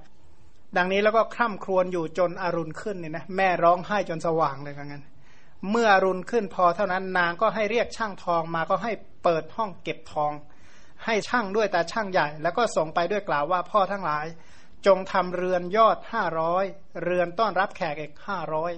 [0.77, 5.03] ดังนี้แล้วก็คร่ำครวญอยู่จนอรุณขึ้นเนี่ยนะแม่ร้องไห้จนสว่างเลยกันงั้น
[5.71, 8.91] เมื่ออรุณขึ้นพอเท่านั้นนางก็ให้เรียกช่างทองมาก็ให้
[9.23, 10.31] เปิดห้องเก็บทอง
[11.05, 14.25] ให้ช่างด้วยแต่ช่างใหญ่ แล้วก็ส่งไปด้วยกล่าวว่าพ่อทั้งหลาย
[14.85, 16.65] จงทำเรือนยอดห้าร้อย
[17.03, 18.71] เรือนต้อนรับแขกอีกห้าร้อย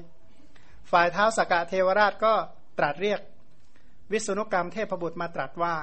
[0.92, 2.34] ฝ่ายเท้าสกะเทวราชก็
[2.78, 3.20] ตรัสเรียก
[4.12, 5.76] วิศนุกรรมเทพบุตรมาตรัสว่า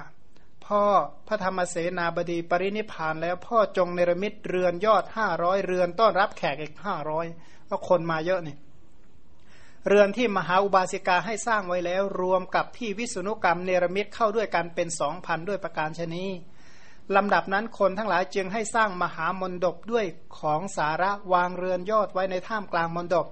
[0.73, 0.89] พ่อ
[1.29, 7.27] พระธรรมเสนาบดีปรินิพานแล้วพ่อจงเนรมิตเรือนยอดห้าร้อยเรือนต้อนรับแขกอีกห้าร้อย
[7.71, 8.57] ก็คนมาเยอะนี่
[9.89, 16.27] เรือนที่มหาอุบาสิกาให้สร้างไว้แล้วรวมกับที่วิศนุกรรมเนรมิตเข้าด้วยกันเป็นสองพันด้วยประการชนี
[17.17, 20.05] ลำดับนั้นคนทั้งหลายจึงให้สร้างมหามนดบด้วย
[20.39, 23.27] ของสาระวางเรือนยอดไว้ในท่ามกลางมนดบ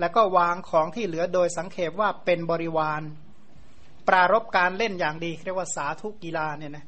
[0.00, 3.02] แล้วก็วางของที่เหลือโดยสังเขปว่าเป็นบริวาร
[4.08, 6.84] ปรารบการเล่นอย่างดีเรียกว่าสาธุกีฬาเนี่ยนะ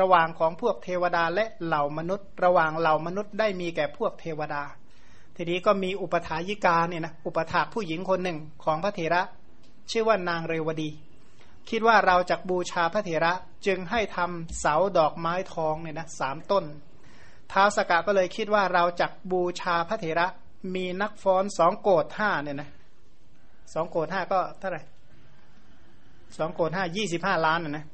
[0.00, 4.62] ระหว่างของพวกเทวดาและเหล่ามนุษย์ ระหว่างเหล่ามนุษย์ได้มีแก่พวกเทวดา
[5.36, 9.22] ทีนี้ก็มีอุปถายิกาเนี่ยนะอุปถาผู้หญิงคนหนึ่งของพระเถระ
[9.90, 10.90] ชื่อว่านางเรวดี
[11.70, 13.32] คิดว่าเราจะบูชาพระเถระ
[13.66, 16.64] จึงให้ทำเสาดอกไม้ทองเนี่ยนะสามต้น
[17.52, 20.26] ท้าวสกะก็เลยคิดว่าเราจะบูชาพระเถระ
[20.74, 22.70] มีนักฟ้อนสองโกดห้าเนี่ยนะ
[23.72, 24.82] สองโกดห้าก็เท่าไหร่
[26.36, 27.86] สองโกดห้ายี่สิบห้าล้านนะนะ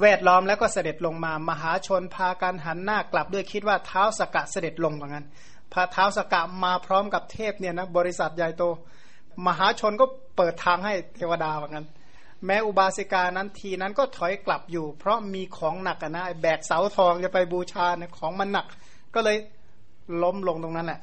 [0.00, 5.24] แวดล้อมแล้วก็เสด็จลงมา มหาชนพากันหันหน้ากลับด้วยคิดว่าเท้าสกะเสด็จลงเหมือนกัน
[5.72, 8.62] พระเท้าสกะมาพร้อมกับเทพเนี่ยนะบริษัทใหญ่โต
[9.46, 10.06] มหาชนก็
[10.36, 11.84] เปิดทางให้เทวดาเหมือนกัน
[12.46, 18.66] แม้อุบาสิกานั้นทีนั้นก็ถอยกลับอยู่ เพราะมีของหนักนะแบกเสาทองจะไปบูชาเนี่ยของมันหนัก
[19.14, 19.36] ก็เลย
[20.22, 21.00] ล้มลงตรงนั้นแหละ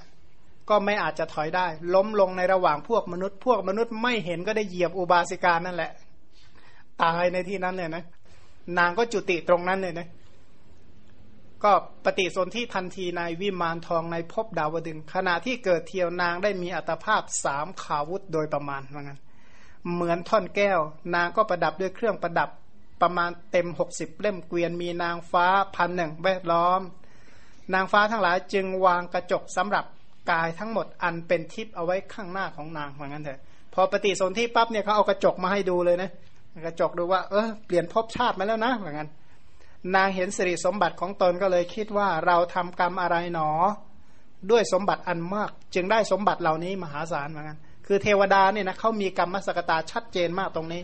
[0.70, 5.92] ก็ไม่อาจจะถอยได้ ล้มลงในระหว่างพวกมนุษย์ พวกมนุษย์ไม่เห็นก็ได้เหยียบอุบาสิกานั่นแหละ
[7.04, 8.04] ตายในที่นั้นเนี่ยนะ
[8.78, 10.08] นางก็จุติตรงนั้นเลยนะ
[11.64, 11.72] ก็
[12.06, 19.20] ปฏิสนธิทันทีในวิมานทองในภพดาวดึงขณะที่เกิดเทียวนางได้มีอัตภาพสามขาวุธโดยประมาณว่างั้น
[19.94, 20.80] เหมือนท่อนแก้ว
[21.16, 22.50] นางก็ประดับด้วยเครื่องประดับ
[23.02, 25.46] ประมาณเต็มหกสิบเล่มเกวียนมีนางฟ้า
[25.76, 26.82] พันหนึ่งแวดล้อม
[27.74, 29.86] นางฟ้าทั้งหลายจึงวางกระจกสำหรับ
[30.32, 33.40] กายทั้งหมดอันเป็นทิพย์เอาไว้ข้างหน้าของนางเหมือนกันเถอะ
[33.74, 36.10] พอปฏิสนธิปั๊บเนี่ยเขาเอากระจกมาให้ดูเลยนะ
[36.66, 39.08] กระจกดูว่า เออเปลี่ยนภพชาติมาแล้วนะเหมือนกัน
[39.96, 43.50] นางเห็นสิริสมบัติของตนก็เลยคิดว่าเราทำกรรมอะไรหนอ
[44.52, 50.82] ด้วยสมบัติอันมาก จึงได้สมบัติเหล่านี้มหาศาลเหมือนกันคือเทวดาเนี่ยนะเขามีกรรมสกตาชัดเจนมากตรงนี้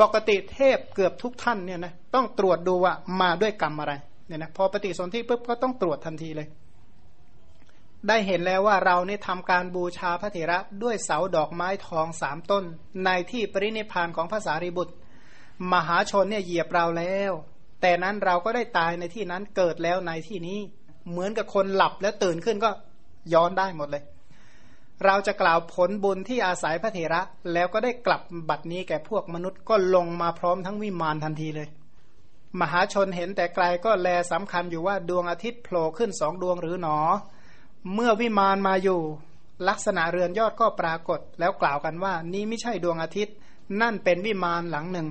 [0.00, 3.92] ปกติเทพเกือบทุกท่านเนี่ยนะต้องตรวจดูว่ามาด้วยกรรมอะไร
[4.26, 6.48] เนี่ยนะพอปฏิสนธิปุ๊บก็ต้องตรวจทันทีเลย
[8.08, 12.64] ได้เห็นแล้วว่าเราเนี่ทำการบูชาพระเถระด้วยเสาดอกไม้ทองสามต้น
[13.04, 14.94] ในที่ปรินิพานของภาษาริบุตร
[15.72, 17.32] มหาชนเนี่ยเหยียบเราแล้ว
[17.80, 20.58] แต่นั้นเราก็ได้ตายในที่นั้นเกิดแล้วในที่นี้
[21.10, 22.70] เหมือนกับคนหลับแล้วตื่นขึ้นก็
[23.34, 24.02] ย้อนได้หมดเลย
[25.04, 27.20] เราจะกล่าวผลบุญที่อาศัยพระเถระ
[27.52, 31.68] แล้วก็ได้กลับบัดนี้แก่พวกมนุษย์ก็ลงมาพร้อมทั้งวิมานทันทีเลย
[32.60, 36.98] มหาชนเห็นแต่ไกลก็แลสำคัญอยู่ว่าดวงอาทิตย์โผล่ขึ้นสองดวงหรือหนอ
[37.92, 39.00] เมื่อวิมานมาอยู่
[39.68, 43.34] ลักษณะเรือนยอดก็ปรากฏ แล้วกล่าวกันว่า นี้ไม่ใช่ดวงอาทิตย์
[43.80, 45.08] นั่นเป็นวิมานหลังหนึ่ง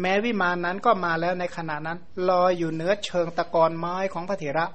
[0.00, 1.98] แม้วิมานนั้นก็มาแล้วในขณะนั้น
[2.28, 4.66] ลอยอยู่เหนือเชิงตะกอนไม้ของพระเถระ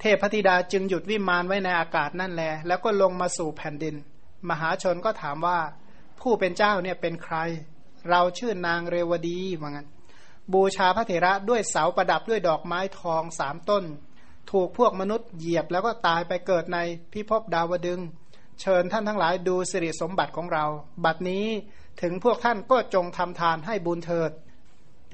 [0.00, 3.94] เทพธิดาจึงหยุดวิมานไว้ในอากาศนั่นแล แล้วก็ลงมาสู่แผ่นดิน
[4.48, 5.58] มหาชนก็ถามว่า
[6.20, 7.36] ผู้เป็นเจ้าเนี่ยเป็นใคร
[8.08, 9.88] เราชื่อนางเรวดีว่างั้น
[10.52, 13.84] บูชาพระเถระด้วยเสาประดับด้วยดอกไม้ทองสามต้น
[14.50, 16.78] ถูกพวกมนุษย์เหยียบแล้วก็ตายไปเกิดใน
[17.12, 18.00] พิภพดาวดึง
[18.60, 20.64] เชิญท่านทั้งหลายดูสิริสมบัติของเรา
[21.04, 21.46] บัดนี้
[22.02, 24.30] ถึงพวกท่านก็จงทำทานให้บุญเถิด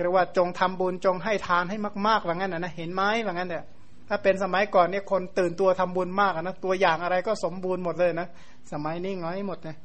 [0.03, 3.65] เรียกว่าจงทำบุญจงให้ทานให้มากๆว่างั้นนะเห็นไหมว่างั้นเนี่ย
[4.09, 8.29] ถ้าเป็นสมัยก่อนเนี่ยคนตื่นตัวทำบุญมากนะตัวอย่างอะไรก็สมบูรณ์หมดเลยนะ
[8.73, 9.77] สมัยนี้ง้อยหมดเลย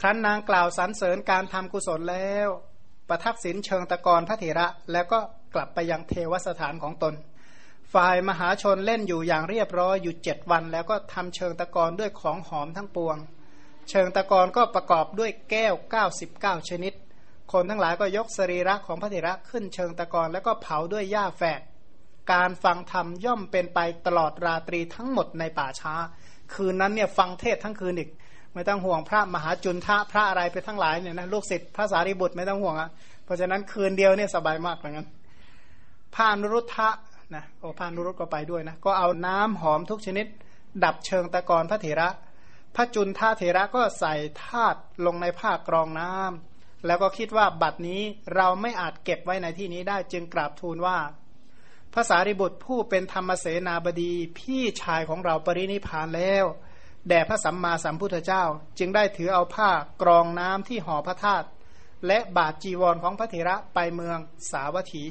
[0.00, 2.48] ครั้นนางกล่าวสรรเสริญการทำกุศลแล้ว
[3.08, 5.18] ประทักษิณเชิงตะกรพระเถระ แล้วก็
[5.54, 7.14] กลับไปยังเทวสถานของตน
[7.94, 13.16] ฝ่ายมหาชนเล่นอยู่อย่างเรียบร้อยอยู่เจ็ดวัน แล้วก็ทำเชิงตะกรด้วยของหอมทั้งปวง
[13.90, 15.74] เชิงตะกรก็ประกอบด้วยแก้ว
[16.20, 16.92] 99 ชนิด
[17.52, 21.60] คนทั้งหลายก็ยกสรีระของพระเถระขึ้นเชิงตะกรแล้วก็เผาด้วยหญ้าแฝก
[22.32, 25.94] การฟังธรรมย่อมเป็นไปตลอดราตรีทั้งหมดในป่าช้า
[26.54, 28.10] คืนนั้นเนี่ยฟังเทศทั้งคืนอีก
[28.54, 32.90] ไม่ต้องห่วงพระมหาจุนทะพระอะไรไปทั้งหลายเนี่ยนะลูกศิษย์พระสารีบุตรไม่ต้องห่วงอะ
[33.24, 35.06] เพราะฉะนั้นคืนเดียวเนี่ยสบายมากเหมือนกัน
[36.14, 36.88] พระนรุทธะ
[37.36, 40.26] นะโอพระนุรุตก็ไปด้วยนะก็เอาน้ำหอมทุกชนิด
[40.84, 42.08] ดับเชิงตะกอนพระเถระ
[42.74, 44.14] พระจุนท่าเถระก็ใส่
[44.44, 48.02] ธาตุลงในผ้ากรองน้ำแล้วก็คิดว่าบัดนี้
[48.34, 50.98] เราไม่อาจเก็บไว้ในที่นี้ได้จึงกราบทูลว่า
[51.94, 56.44] ภาษาริบุตรผู้เป็นธรรมเสนาบดีพี่ชายของเราปรินิพานแล้ว
[57.08, 58.44] แด่พระสัมมาสัมพุทธเจ้า
[58.78, 59.70] จึงได้ถือเอาผ้า
[60.02, 61.46] กรองน้ำที่ห่อพระธาตุ
[62.06, 64.18] และบาทจีวรของพระเถระไปเมือง
[64.50, 65.04] สาวัตถี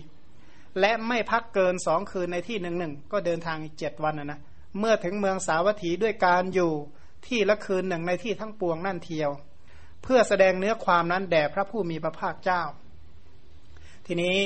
[0.80, 4.40] และไม่พักเกินสองคืนในที่หนึ่งหนึ่งก็เดินทางอีกเจ็ดวันนะ
[4.80, 6.72] เมื่อถึงเมืองสาวัตถีด้วยการอยู่
[7.28, 9.32] ที่ละคืนหนึ่งในที่ทั้งปวงนั่นเทียว
[10.04, 12.62] เพื่อแสดงเนื้อความนั้นแด่พระผู้มีพระภาคเจ้า
[14.08, 14.38] ทีนี้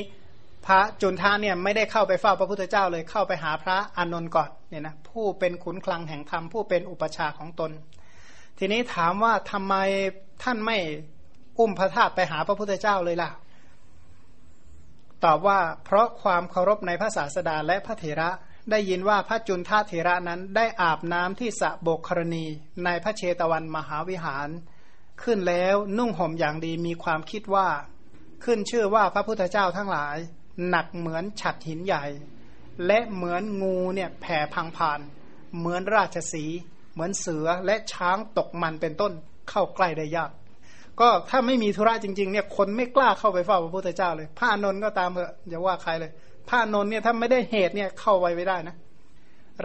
[0.66, 7.72] พระจุนทาเนี่ยไม่ได้เข้าไปเฝ้าพระพุทธเจ้าเลยเข้าไปหาพระอานนท์ก่อนเนี่ยนะผู้เป็นขุนคลังแห่งธรรมผู้เป็นอุปชาของตน
[8.60, 9.76] ทีนี้ถามว่าทำไม
[10.44, 10.78] ท่านไม่
[11.60, 13.30] อุ้มพระธาตุไปหาพระพุทธเจ้าเลยล่ะ
[15.24, 18.30] ตอบว่าเพราะความเคารพในพระศาสดาและพระเถระ
[18.72, 22.46] ได้ยินว่าพระจุนทาเถระนั้นได้อาบน้ำที่สะโบกครณี
[22.84, 24.50] ในพระเชตวันมหาวิหาร
[25.24, 27.68] ขึ้นแล้วนุ่งห่มอย่างดีมีความคิดว่า
[28.44, 30.18] ขึ้นชื่อว่าพระพุทธเจ้าทั้งหลาย
[30.70, 32.06] หนักเหมือนฉัดหินใหญ่
[32.86, 35.00] และเหมือนงูเนี่ยแผ่พังผ่าน
[35.58, 36.46] เหมือนราชสี
[36.94, 39.14] เหมือนเสือและช้างตกมันเป็นต้น
[39.50, 40.32] เข้าใกล้ได้ยาก
[41.00, 46.12] ก็ถ้าไม่มีธุระจริงๆเนี่ยคนไม่กล้าเข้าไปเฝ้าพระพุทธเจ้าเลยผ้านนก็ตามเถอะอย่าว่าใครเลย
[46.50, 48.76] ผ้านนเนี่ยถ้าไม่ได้เหตุเนี่ยเข้าไว้ไม่ได้นะ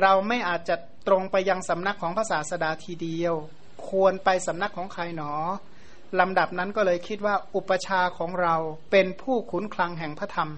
[0.00, 0.76] เราไม่อาจจะ
[1.06, 3.34] ตรงไปยังสำนักของพระศาสดาทีเดียว
[3.88, 5.32] ควรไปสำนักของใครหนอ
[6.20, 8.56] ลำดับนั้นก็เลยคิดว่าอุปชาของเรา
[8.90, 10.50] เป็นผู้ขุนคลังแห่งพระธรรม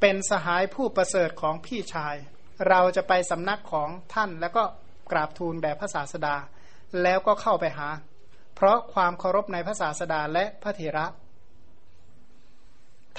[0.00, 2.16] เป็นสหายผู้ประเสริฐของพี่ชาย
[2.68, 4.62] เราจะไปสำนักของท่านแล้วก็
[5.10, 6.36] กราบทูลแด่พระศาสดา
[7.02, 7.88] แล้วก็เข้าไปหา
[8.64, 11.06] ราะความเคารพในพระศาสดาและพระเถระ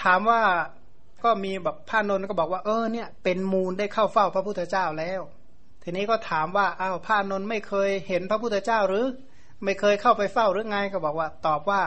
[0.01, 0.41] ถามว่า
[1.23, 5.21] ก็มีแบบพระนนท์ก็บอกว่าเออเนี่ยเป็นมูลได้เข้าเฝ้าพระพุทธเจ้าแล้ว
[5.83, 9.05] ทีนี้ก็ถามว่าอ้าวพระนนท์ไม่เคยเห็นพระพุทธเจ้าหรือ
[9.63, 11.81] ไม่เคยเข้าไปเฝ้าหรือไงก็บอกว่า ตอบว่า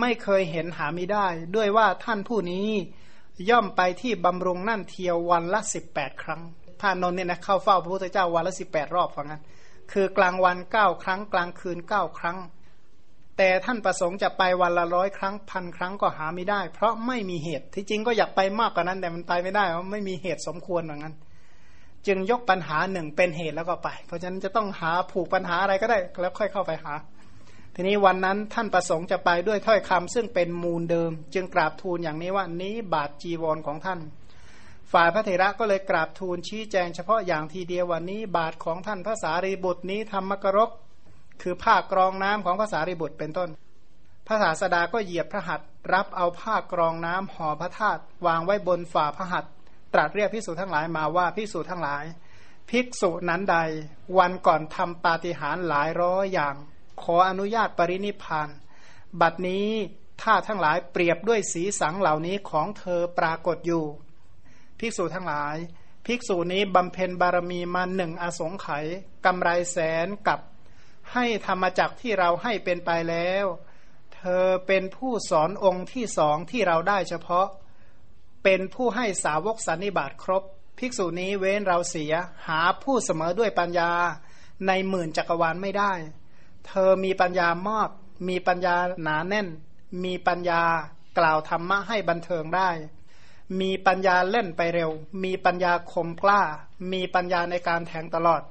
[0.00, 1.26] ไม่เคยเห็นหาไม่ได้
[1.56, 2.68] ด้วยว่าท่านผู้นี้
[3.50, 6.42] ย่อมไปที่บำรุงนั่นเทียววันละสิบแปดครั้ง
[6.80, 9.42] พระนนท์เนี่ยนะเข้าเฝ้าพระพุทธเจ้าวันละสิบแปดรอบฟังกัน
[9.92, 12.38] คือกลางวันเก้าครั้ง กลางคืนเก้าครั้ง
[13.42, 21.14] แต่ท่านประสงค์จะไปวันละร้อยครั้งพันครั้งก็หาไม่ได้ เพราะไม่มีเหตุที่จริงก็อยากไปมากกว่านั้น แต่มันไปไม่ได้เพราะไม่มีเหตุสมควรเหมือนกัน
[22.06, 26.92] จึงยกปัญหาหนึ่งเป็นเหตุแล้วก็ไป เพราะฉะนั้นจะต้องหาผูกปัญหาอะไรก็ได้ แล้วค่อยเข้าไปหา
[27.74, 34.00] ทีนี้วันนั้นท่านประสงค์จะไปด้วยถ้อยคำซึ่งเป็นมูลเดิม จึงกราบทูลอย่างนี้ว่านี้บาทจีวรของท่าน
[34.92, 40.70] ฝ่ายพระเถระก็เลยกราบทูลชี้แจงเฉพาะอย่างทีเดียววันนี้บาทของท่านพระสารีบุตรนี้ธรรมกรก
[41.42, 43.50] คือผ้ากรองน้ำของพระสารีบุตรเป็นต้น
[44.26, 45.60] พระศาสดาก็เหยียบพระหัต
[45.92, 49.44] รับเอาผ้ากรองน้ำห่อพระธาตุวางไว้บนฝ่าพระหัต
[49.94, 52.04] ตรัสเรียกพิสูจทั้งหลายมาว่าพิสูจทั้งหลาย
[52.70, 53.56] ภิกษุนั้นใด
[54.18, 56.54] วันก่อนทำปาฏิหาริย์หลายร้อยอย่าง
[57.02, 58.48] ขออนุญาตปรินิพาน
[59.20, 59.68] บัดนี้
[60.22, 63.84] ถ้าทั้งหลายเปรียบด้วยสีสังเหล่านี้ของเธอปรากฏอยู่
[64.78, 65.56] ภิกษุทั้งหลาย
[66.06, 68.86] ภิกษุนี้บำเพ็ญบารมีมาหนึ่งอสงไขย
[69.24, 70.38] กำไรแสนกับ
[71.14, 73.46] ให้ธรรมจักที่เราให้เป็นไปแล้ว
[74.14, 77.46] เธอเป็นผู้สอนองค์ที่สองที่เราได้เฉพาะ
[78.44, 80.42] เป็นผู้ให้สาวกสันนิบาตครบ
[80.78, 82.12] ภิกษุนี้เว้นเราเสีย
[82.46, 83.90] หาผู้เสมอด้วยปัญญา
[84.66, 85.92] ในหมื่นจักรวาลไม่ได้
[86.66, 87.90] เธอมีปัญญามาก
[88.28, 89.48] มีปัญญาหนาแน่น
[90.04, 90.62] มีปัญญา
[91.18, 92.70] กล่าวธรรมะให้บันเทิงได้
[93.60, 94.90] มีปัญญาเล่นไปเร็ว
[95.24, 96.42] มีปัญญาคมกล้า
[96.92, 98.42] มีปัญญาในการแทงตลอด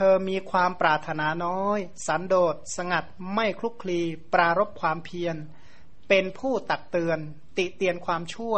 [0.00, 4.00] เธอมีความปรารถนาน้อย สันโดษ สงัด ไม่คลุกคลี
[4.34, 5.36] ปรารบความเพียร
[6.08, 7.18] เป็นผู้ตักเตือน
[7.56, 8.56] ติเตียนความชั่ว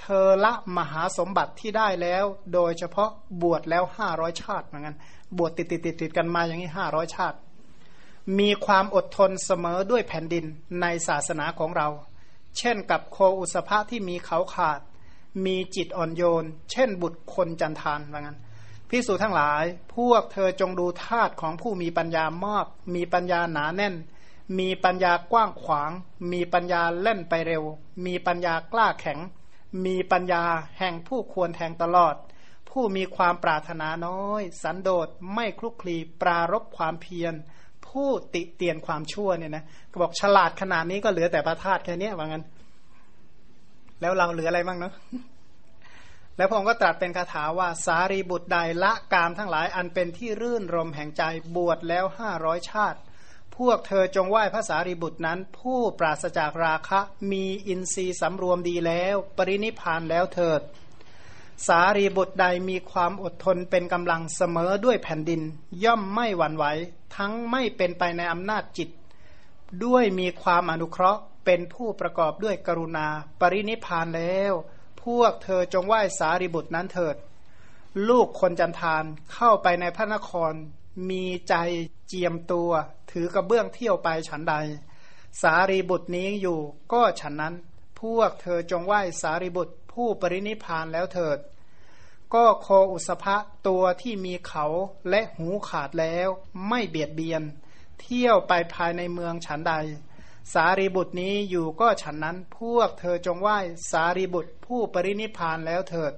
[0.00, 2.24] เธอละมหาสมบัติที่ได้แล้ว
[2.54, 3.10] โดยเฉพาะ
[3.42, 4.96] บวชแล้วห้าร้อยชาติเหมือนกัน
[5.36, 7.36] บวชติดติดติดติดกันมาอย่างนี้ห้าร้อยชาติ
[8.38, 10.44] มีความอดทนเสมอด้วยแผ่นดิน
[10.80, 11.88] ในศาสนาของเรา
[12.58, 14.80] เช่นกับโคอุสภะที่มีเขาขาด
[15.46, 18.38] มีจิตอ่อนโยน เช่นบุตรคนจันทานว่างั้น
[18.90, 19.64] พิสูจทั้งหลาย
[19.96, 23.94] พวกเธอจงดูธาตุของผู้มีปัญญามาก มีปัญญาหนาแน่น
[24.58, 25.90] มีปัญญากว้างขวาง
[26.32, 27.62] มีปัญญาเล่นไปเร็ว
[28.06, 29.18] มีปัญญากล้าแข็ง
[29.84, 30.44] มีปัญญา
[30.78, 32.14] แห่งผู้ควรแทงตลอด
[32.70, 37.34] ผู้มีความปรารถนาน้อย สันโดษไม่คลุกคลีปรารบความเพียร
[37.86, 42.44] ผู้ติเตียนความชั่วเนี่ยนะก็บอกฉลาดขนาดนี้ก็เหลือแต่พระธาตุแค่นี้ว่างั้น
[44.00, 44.92] แล้วเราเหลืออะไรบ้างเนาะ
[46.36, 51.22] แล้วพระองค์ก็ตรัสเป็นคาถาว่าสารีบุตรใดละกามทั้งหลายอันเป็นที่รื่นรมแห่งใจ
[51.56, 52.98] บวชแล้วห้าร้อยชาติ
[53.56, 57.00] พวกเธอจงไหว้พระสารีบุตรนั้น ผู้ปราศจากราคะ
[57.32, 60.60] มีอินทรีย์สำรวมดีแล้ว ปรินิพานแล้วเถิด
[61.66, 65.42] สารีบุตรใดมีความอดทนเป็นกำลังเสมอด้วยแผ่นดิน
[65.84, 66.64] ย่อมไม่หวั่นไหว
[67.16, 68.88] ทั้งไม่เป็นไปในอำนาจจิต
[69.84, 73.06] ด้วยมีความอนุเคราะห์เป็นผู้ประกอบด้วยกรุณา
[73.40, 74.52] ปรินิพานแล้ว
[75.20, 77.16] วกเธอจงไหว้สารีบุตรนั้นเถิด
[78.08, 80.52] ลูกคนจันทานเข้าไปในพระนคร
[81.10, 81.54] มีใจ
[82.06, 82.70] เจียมตัว
[83.10, 84.54] ถือกระเบื้องเที่ยวไปฉันใด
[85.42, 86.58] สารีบุตรนี้อยู่
[86.92, 87.54] ก็ฉันนั้น
[88.00, 91.38] พวกเธอจงไหว้สารีบุตรผู้ปรินิพานแล้วเถิด
[92.34, 93.36] ก็โคอุสภะ
[93.68, 94.66] ตัวที่มีเขา
[95.10, 96.28] และหูขาดแล้ว
[96.68, 97.42] ไม่เบียดเบียน
[98.00, 99.74] เที่ยวไปภายในเมืองฉันใด
[100.52, 103.58] สารีบุตรนี้อยู่ก็ฉันนั้นพวกเธอจงไหว้
[103.90, 106.12] สารีบุตรผู้ปรินิพานแล้วเถิด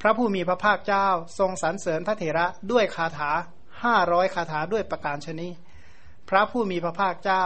[0.00, 1.06] พระผู้มีพระภาคเจ้า
[1.38, 3.30] ทรงสรรเสริญพระเถระด้วยคาถา
[3.82, 5.48] ห้าร้อยคาถาด้วยประการชนี
[6.28, 7.44] พระผู้มีพระภาคเจ้า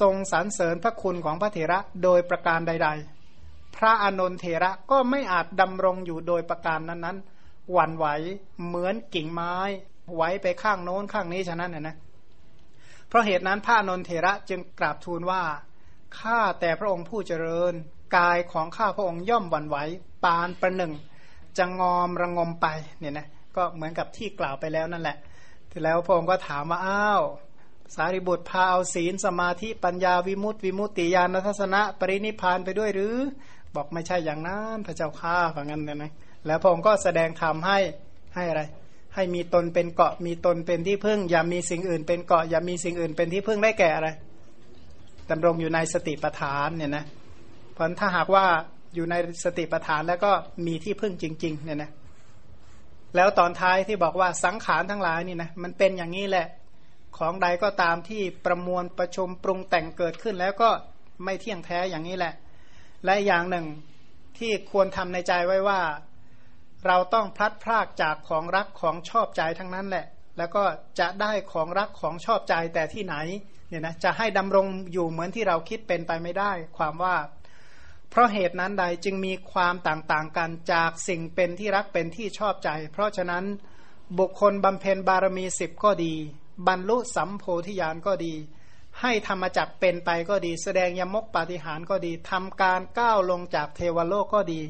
[0.00, 2.88] ทรงสรรเสริญพระคุณของพระเถระโดยประการใด
[3.32, 8.06] ๆ พระอนนทเถระก็ไม่อาจดำรงอยู่โดยประการนั้นๆหวั่นไหว
[8.66, 9.54] เหมือนกิ่งไม้
[10.16, 11.96] ไว้ไปข้างโน้นข้างนี้ฉะนั้นน่ยนะ
[13.08, 15.42] เพราะเหตุนั้นพระนนเถระจึงกราบทูลว่า
[16.18, 17.74] ข้าแต่พระองค์ผู้เจริญ
[18.16, 19.76] กายของข้าพระองค์ย่อมหวั่นไหว
[20.24, 20.92] ปานประหนึ่ง
[21.58, 22.66] จะงอมระงมไป
[22.98, 23.26] เนี่ยนะ
[23.56, 25.16] ก็เหมือนกับที่กล่าวไปแล้วนั่นแหละ
[25.70, 27.22] ทีแล้วพระองค์ก็ถามว่าอ้าว
[27.94, 33.16] สารีบุตรพาเอาศีลสมาธิปัญญาวิมุตติวิมุตติญาณทัศนะ ปรินิพานไปด้วยหรือ
[33.74, 36.12] บอกไม่ใช่อย่างนั้นพระเจ้าข้าฝังนั้นนะ
[36.46, 37.78] แล้วพระองค์ก็แสดงธรรมให้
[38.34, 38.62] ให้อะไร
[39.16, 44.08] ให้มีตนเป็นเกาะมีตนเป็นที่พึ่ง อย่ามีสิ่งอื่นเป็นเกาะอย่ามีสิ่งอื่นเป็นที่พึ่งได้แก่อะไร
[45.30, 47.04] ดำรงอยู่ในสติปัฏฐานเนี่ยนะ
[47.72, 48.44] เพราะถ้าหากว่า
[48.94, 49.14] อยู่ใน
[49.44, 50.32] สติปัฏฐานแล้วก็
[50.66, 51.90] มีที่พึ่งจริง ๆ เนี่ยนะ
[53.16, 56.46] แล้วตอนท้ายที่บอกว่าสังขารทั้งหลายนี่นะมันเป็นอย่างนี้แหละ
[57.18, 60.70] ของใดก็ตามที่ประมวลประชุมปรุงแต่งเกิดขึ้นแล้วก็
[61.24, 62.34] ไม่เที่ยงแท้อย่างนี้แหละ
[63.04, 63.66] และอย่างหนึ่ง
[64.38, 65.80] ที่ควรทำในใจไว้ว่า
[66.86, 70.06] เราต้องพลัดพรากจากของรักของชอบใจทั้งนั้นแหละ
[70.38, 70.64] แล้วก็
[70.98, 73.16] จะได้ของรักของชอบใจแต่ที่ไหน
[73.68, 77.16] เนี่ยนะจะให้ดำรงอยู่เหมือนที่เราคิดเป็นไปไม่ได้ ความว่า
[78.10, 83.44] เพราะเหตุนั้นใดจึงมีความต่างๆกันจากสิ่งเป็นที่รักเป็นที่ชอบใจ เพราะฉะนั้น
[84.18, 86.14] บุคคลบำเพ็ญบารมีสิบก็ดี
[86.66, 88.34] บรรลุสัมโพธิญาณก็ดี
[89.00, 94.60] ให้ธรรมจักเป็นไปก็ดี แสดงยมกปาฏิหารก็ดีทำการก้าวลงจากเทวโลกก็ดี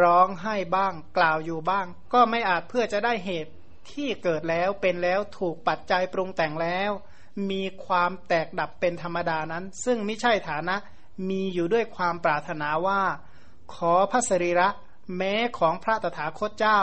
[0.00, 3.52] ร้องให้บ้างกล่าวอยู่บ้าง ก็ไม่อาจเพื่อจะได้เหตุ
[3.90, 6.90] ที่เกิดแล้วเป็นแล้วถูกปัจจัยปรุงแต่งแล้ว
[7.50, 10.76] มีความแตกดับเป็นธรรมดานั้น ซึ่งไม่ใช่ฐานะ
[11.28, 13.00] มีอยู่ด้วยความปรารถนาว่า
[13.74, 14.68] ขอพระสรีระ
[15.16, 16.80] แม้ของพระตถาคตเจ้า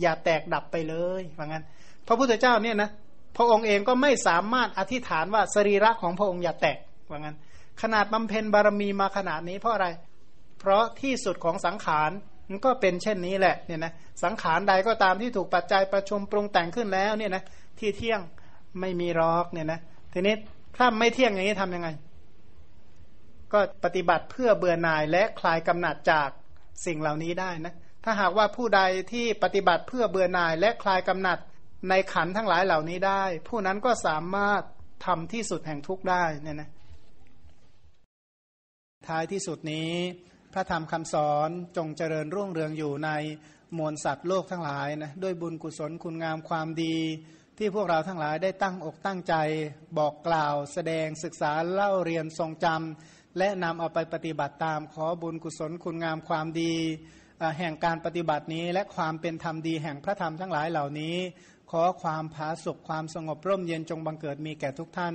[0.00, 1.64] อย่าแตกดับไปเลยว่างั้น
[2.06, 2.90] พระพุทธเจ้าเนี่ยนะ
[3.36, 6.78] พระองค์เองก็ไม่สามารถอธิษฐานว่าสรีระของพระองค์อย่าแตก
[7.10, 7.36] ว่างั้น
[7.82, 9.88] ขนาดบำเพ็ญบารมีมาขนาดนี้เพราะอะไร
[10.60, 12.10] เพราะที่สุดของสังขาร
[12.52, 13.92] มันก็เป็นเช่นนี้แหละเนี่ยนะ
[14.22, 17.42] สังขารใดก็ตามที่ถูกปัจจัยประชุมปรุงแต่งขึ้นแล้วเนี่ยนะ
[17.78, 18.20] ที่เที่ยง
[18.80, 19.80] ไม่มีรอกเนี่ยนะ
[20.12, 20.34] ทีนี้
[20.76, 21.88] ถ้าไม่เที่ยงอย่างนี้ทํำยังไง
[23.52, 26.28] ก็ปฏิบัติเพื่อเบื่อหน่ายและคลายกำหนัดจาก
[26.86, 27.74] สิ่งเหล่านี้ได้นะ
[28.04, 28.80] ถ้าหากว่าผู้ใด
[29.12, 31.38] ที่ปฏิบัติเพื่อเบื่อหน่ายและคลายกำหนัด
[31.88, 34.62] ในขันทั้งหลายเหล่านี้ได้ ผู้นั้นก็สามารถ
[35.06, 36.68] ทำที่สุดแห่งทุกได้เนี่ยนะ
[39.08, 39.92] ท้ายที่สุดนี้
[40.54, 43.10] พระธรรมคำสอนจงเจริญรุ่งเรืองอยู่ใน
[43.78, 46.96] มวลสัตว์โลกทั้งหลายนะด้วยบุญกุศลคุณงามความดี
[47.58, 49.34] ที่พวกเราทั้งหลายได้ตั้งอกตั้งใจ
[49.98, 56.74] บอกกล่าว แสดงศึกษาเล่าเรียนทรงจำและนำเอาไปปฏิบัติตามขอบุญกุศลคุณงามความดี
[57.58, 61.16] แห่งการปฏิบัตินี้และความเป็นธรรมดีแห่งพระธรรมทั้งหลายเหล่านี้
[61.70, 65.14] ขอความผาสุกความสงบร่มเย็นจงบังเกิดมีแก่ทุกท่าน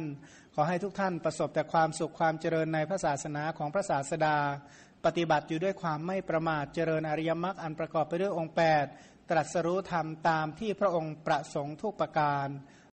[0.54, 4.38] ขอให้ทุกท่านประสบแต่ความสุขความเจริญในพระศาสนาของพระศาสดา
[5.08, 8.54] ปฏิบัติอยู่ด้วยความไม่ประมาทเจริญอริยมรรคอันประกอบไปด้วยองค์
[8.92, 12.48] 8 ตรัสรู้ธรรมตามที่พระองค์ประสงค์ทุกประการ